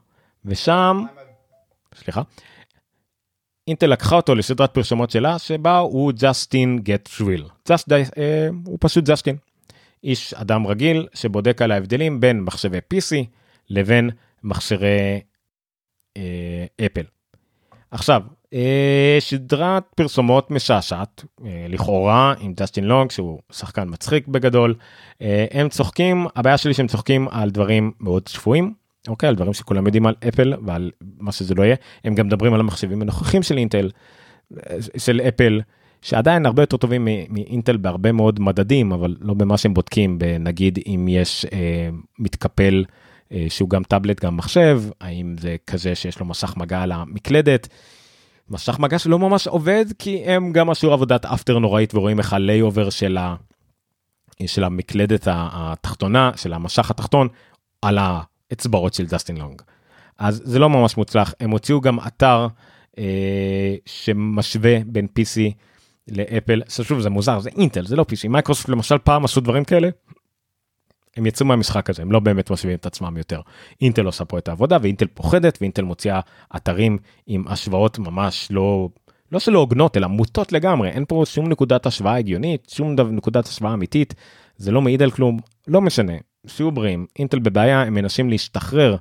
[0.46, 1.04] ושם
[1.96, 2.22] סליחה.
[3.68, 7.46] אינטל לקחה אותו לסדרת פרשמות שלה שבה הוא ג'סטין גט שוויל.
[8.66, 9.36] הוא פשוט ג'סטין.
[10.04, 13.26] איש אדם רגיל שבודק על ההבדלים בין מחשבי PC
[13.70, 14.10] לבין
[14.44, 15.22] מכשירי
[16.18, 17.04] אה, אפל.
[17.92, 18.22] עכשיו
[19.20, 21.26] שדרת פרסומות משעשעת
[21.70, 24.76] לכאורה עם דסטין לונג שהוא שחקן מצחיק בגדול
[25.52, 28.74] הם צוחקים הבעיה שלי שהם צוחקים על דברים מאוד שפויים
[29.08, 32.54] אוקיי על דברים שכולם יודעים על אפל ועל מה שזה לא יהיה הם גם מדברים
[32.54, 33.90] על המחשבים הנוכחים של אינטל
[34.98, 35.62] של אפל
[36.02, 41.08] שעדיין הרבה יותר טובים מאינטל בהרבה מאוד מדדים אבל לא במה שהם בודקים נגיד אם
[41.10, 41.90] יש אה,
[42.20, 42.84] מתקפל
[43.32, 47.68] אה, שהוא גם טאבלט גם מחשב האם זה כזה שיש לו מסך מגע על המקלדת.
[48.50, 52.41] מסך מגע שלא ממש עובד כי הם גם עשו עבודת after נוראית ורואים איך ה
[52.41, 53.36] layover של, ה...
[54.46, 57.28] של המקלדת התחתונה של המסך התחתון
[57.82, 57.98] על
[58.52, 59.62] האצבעות של ג'סטין לונג.
[60.18, 62.48] אז זה לא ממש מוצלח הם הוציאו גם אתר
[62.98, 65.40] אה, שמשווה בין PC
[66.12, 69.90] לאפל שוב זה מוזר זה אינטל זה לא PC מייקרוסופט למשל פעם עשו דברים כאלה.
[71.18, 73.42] הם יצאו מהמשחק הזה הם לא באמת משווים את עצמם יותר
[73.82, 76.20] אינטל עושה פה את העבודה ואינטל פוחדת ואינטל מוציאה
[76.56, 76.98] אתרים
[77.28, 78.90] עם השוואות ממש לא
[79.32, 83.74] לא שלא הוגנות אלא מוטות לגמרי אין פה שום נקודת השוואה הגיונית שום נקודת השוואה
[83.74, 84.14] אמיתית
[84.58, 86.14] זה לא מעיד על כלום לא משנה
[86.48, 88.96] שיהיו בריאים אינטל בבעיה הם מנסים להשתחרר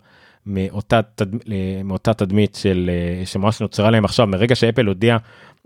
[0.47, 1.27] מאותה, תד...
[1.85, 4.27] מאותה תדמית של אה, שממש נוצרה להם עכשיו.
[4.27, 5.17] מרגע שאפל הודיע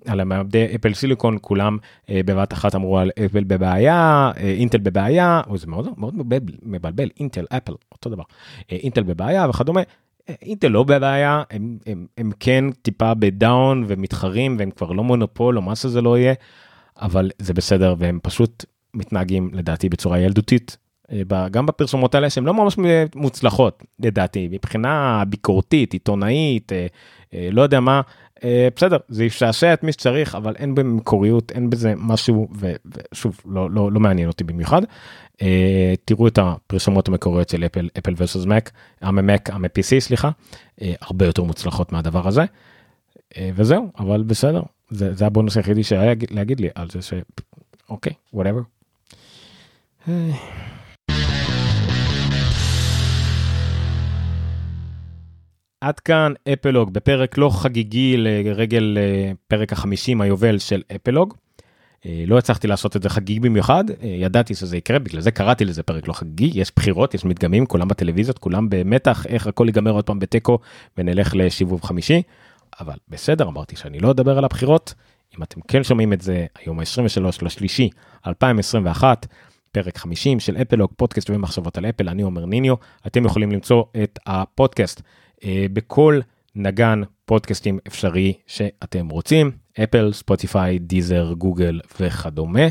[0.07, 1.79] על המעבדי Apple Silicon כולם
[2.11, 6.15] אה, בבת אחת אמרו על אפל בבעיה אה, אינטל בבעיה או זה מאוד מאוד
[6.63, 8.23] מבלבל, אינטל אפל אותו דבר.
[8.73, 9.81] אה, אינטל בבעיה וכדומה.
[10.43, 15.57] אינטל לא בבעיה הם, הם, הם כן טיפה ב down ומתחרים והם כבר לא מונופול
[15.57, 16.35] או מה שזה לא יהיה
[17.01, 18.65] אבל זה בסדר והם פשוט
[18.95, 20.77] מתנהגים לדעתי בצורה ילדותית
[21.51, 22.77] גם בפרסומות האלה שהן לא ממש
[23.15, 26.87] מוצלחות לדעתי מבחינה ביקורתית עיתונאית אה,
[27.35, 28.01] אה, לא יודע מה
[28.77, 32.49] בסדר זה ישעשע את מי שצריך אבל אין במקוריות אין בזה משהו
[33.13, 34.83] ושוב לא לא לא מעניין אותי במיוחד.
[36.05, 40.31] תראו את הפרסומות המקוריות של אפל אפל ורסוס מק המק המפי סליחה
[40.81, 42.45] הרבה יותר מוצלחות מהדבר הזה.
[43.55, 48.63] וזהו אבל בסדר זה, זה הבונוס היחידי שהיה להגיד לי על זה שאוקיי whatever.
[55.83, 61.35] עד כאן אפלוג בפרק לא חגיגי לרגל אה, פרק החמישים היובל של אפלוג.
[62.07, 65.65] אה, לא הצלחתי לעשות את זה חגיגי במיוחד אה, ידעתי שזה יקרה בגלל זה קראתי
[65.65, 69.91] לזה פרק לא חגיגי יש בחירות יש מדגמים כולם בטלוויזיות כולם במתח איך הכל ייגמר
[69.91, 70.59] עוד פעם בתיקו
[70.99, 72.23] ונלך לשיבוב חמישי.
[72.81, 74.95] אבל בסדר אמרתי שאני לא אדבר על הבחירות
[75.39, 77.91] אם אתם כן שומעים את זה היום ה-23 לשלישי
[78.27, 79.27] 2021
[79.73, 82.75] פרק 50 של אפלוג פודקאסט ומחשבות על אפל אני אומר ניניו
[83.07, 85.03] אתם יכולים למצוא את הפודקאסט
[85.73, 86.21] בכל
[86.55, 89.51] נגן פודקאסטים אפשרי שאתם רוצים,
[89.83, 92.67] אפל, ספוטיפיי, דיזר, גוגל וכדומה.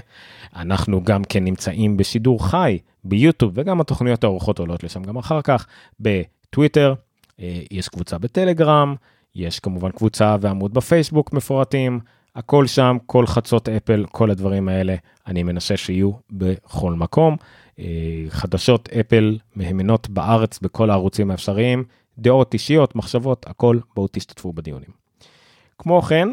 [0.55, 5.67] אנחנו גם כן נמצאים בשידור חי ביוטיוב וגם התוכניות האורחות עולות לשם גם אחר כך
[5.99, 6.93] בטוויטר,
[7.39, 8.95] אה, יש קבוצה בטלגרם,
[9.35, 11.99] יש כמובן קבוצה ועמוד בפייסבוק מפורטים,
[12.35, 14.95] הכל שם, כל חצות אפל, כל הדברים האלה,
[15.27, 17.35] אני מנסה שיהיו בכל מקום.
[17.79, 17.85] אה,
[18.29, 21.83] חדשות אפל מהימנות בארץ בכל הערוצים האפשריים.
[22.17, 24.89] דעות אישיות, מחשבות, הכל, בואו תשתתפו בדיונים.
[25.77, 26.29] כמו כן,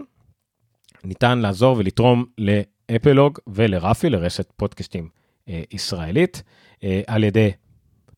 [1.04, 5.08] ניתן לעזור ולתרום לאפלוג ולרפי, לרשת פודקאסטים
[5.48, 6.42] אה, ישראלית,
[6.84, 7.50] אה, על ידי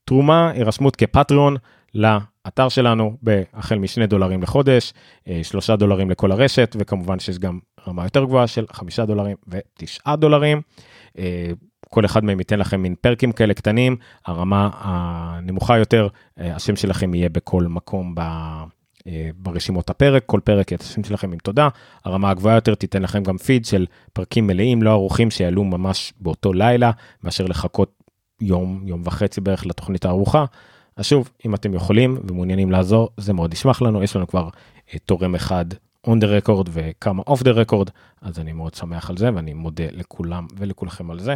[0.05, 1.57] תרומה, הירשמות כפטריון
[1.95, 3.17] לאתר שלנו,
[3.55, 4.93] החל משני דולרים לחודש,
[5.29, 7.59] אה, שלושה דולרים לכל הרשת, וכמובן שיש גם
[7.89, 10.61] רמה יותר גבוהה של חמישה דולרים ותשעה דולרים.
[11.19, 11.51] אה,
[11.91, 16.09] כל אחד מהם ייתן לכם מין פרקים כאלה קטנים, הרמה הנמוכה יותר,
[16.41, 18.21] אה, השם שלכם יהיה בכל מקום ב...
[19.07, 21.69] אה, ברשימות הפרק, כל פרק את השם שלכם עם תודה.
[22.05, 26.53] הרמה הגבוהה יותר תיתן לכם גם פיד של פרקים מלאים, לא ערוכים שיעלו ממש באותו
[26.53, 26.91] לילה,
[27.25, 27.93] מאשר לחכות
[28.41, 30.45] יום, יום וחצי בערך לתוכנית הארוחה.
[30.97, 34.49] אז שוב, אם אתם יכולים ומעוניינים לעזור, זה מאוד ישמח לנו, יש לנו כבר
[34.95, 35.65] אה, תורם אחד
[36.07, 37.91] on the record וכמה off the record
[38.23, 41.35] אז אני מאוד שמח על זה ואני מודה לכולם ולכולכם על זה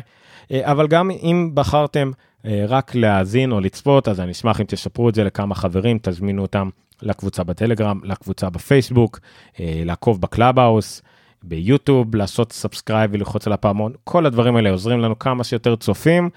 [0.50, 2.10] אה, אבל גם אם בחרתם
[2.44, 6.42] אה, רק להאזין או לצפות אז אני אשמח אם תשתפו את זה לכמה חברים תזמינו
[6.42, 6.68] אותם
[7.02, 9.20] לקבוצה בטלגרם לקבוצה בפייסבוק
[9.60, 11.02] אה, לעקוב ב Clubhouse
[11.42, 16.30] ביוטיוב לעשות subscribe וללחוץ על הפעמון כל הדברים האלה עוזרים לנו כמה שיותר צופים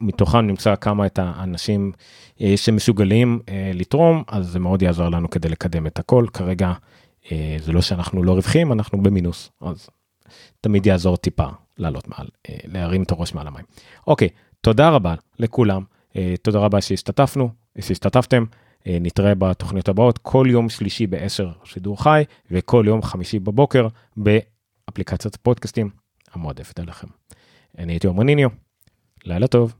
[0.00, 1.92] מתוכם נמצא כמות האנשים
[2.56, 3.40] שמסוגלים
[3.74, 6.72] לתרום אז זה מאוד יעזור לנו כדי לקדם את הכל כרגע.
[7.32, 9.88] אה, זה לא שאנחנו לא רווחים, אנחנו במינוס, אז
[10.60, 11.46] תמיד יעזור טיפה
[11.78, 13.64] לעלות מעל, אה, להרים את הראש מעל המים.
[14.06, 14.28] אוקיי,
[14.60, 15.82] תודה רבה לכולם,
[16.16, 17.50] אה, תודה רבה שהשתתפנו,
[17.80, 18.44] שהשתתפתם,
[18.88, 25.90] נתראה בתוכניות הבאות כל יום שלישי ב-10 שידור חי וכל יום חמישי בבוקר באפליקציית פודקאסטים
[26.32, 27.06] המועדפת עליכם.
[27.78, 28.48] אני הייתי עומר ניניו,
[29.24, 29.74] לילה טוב.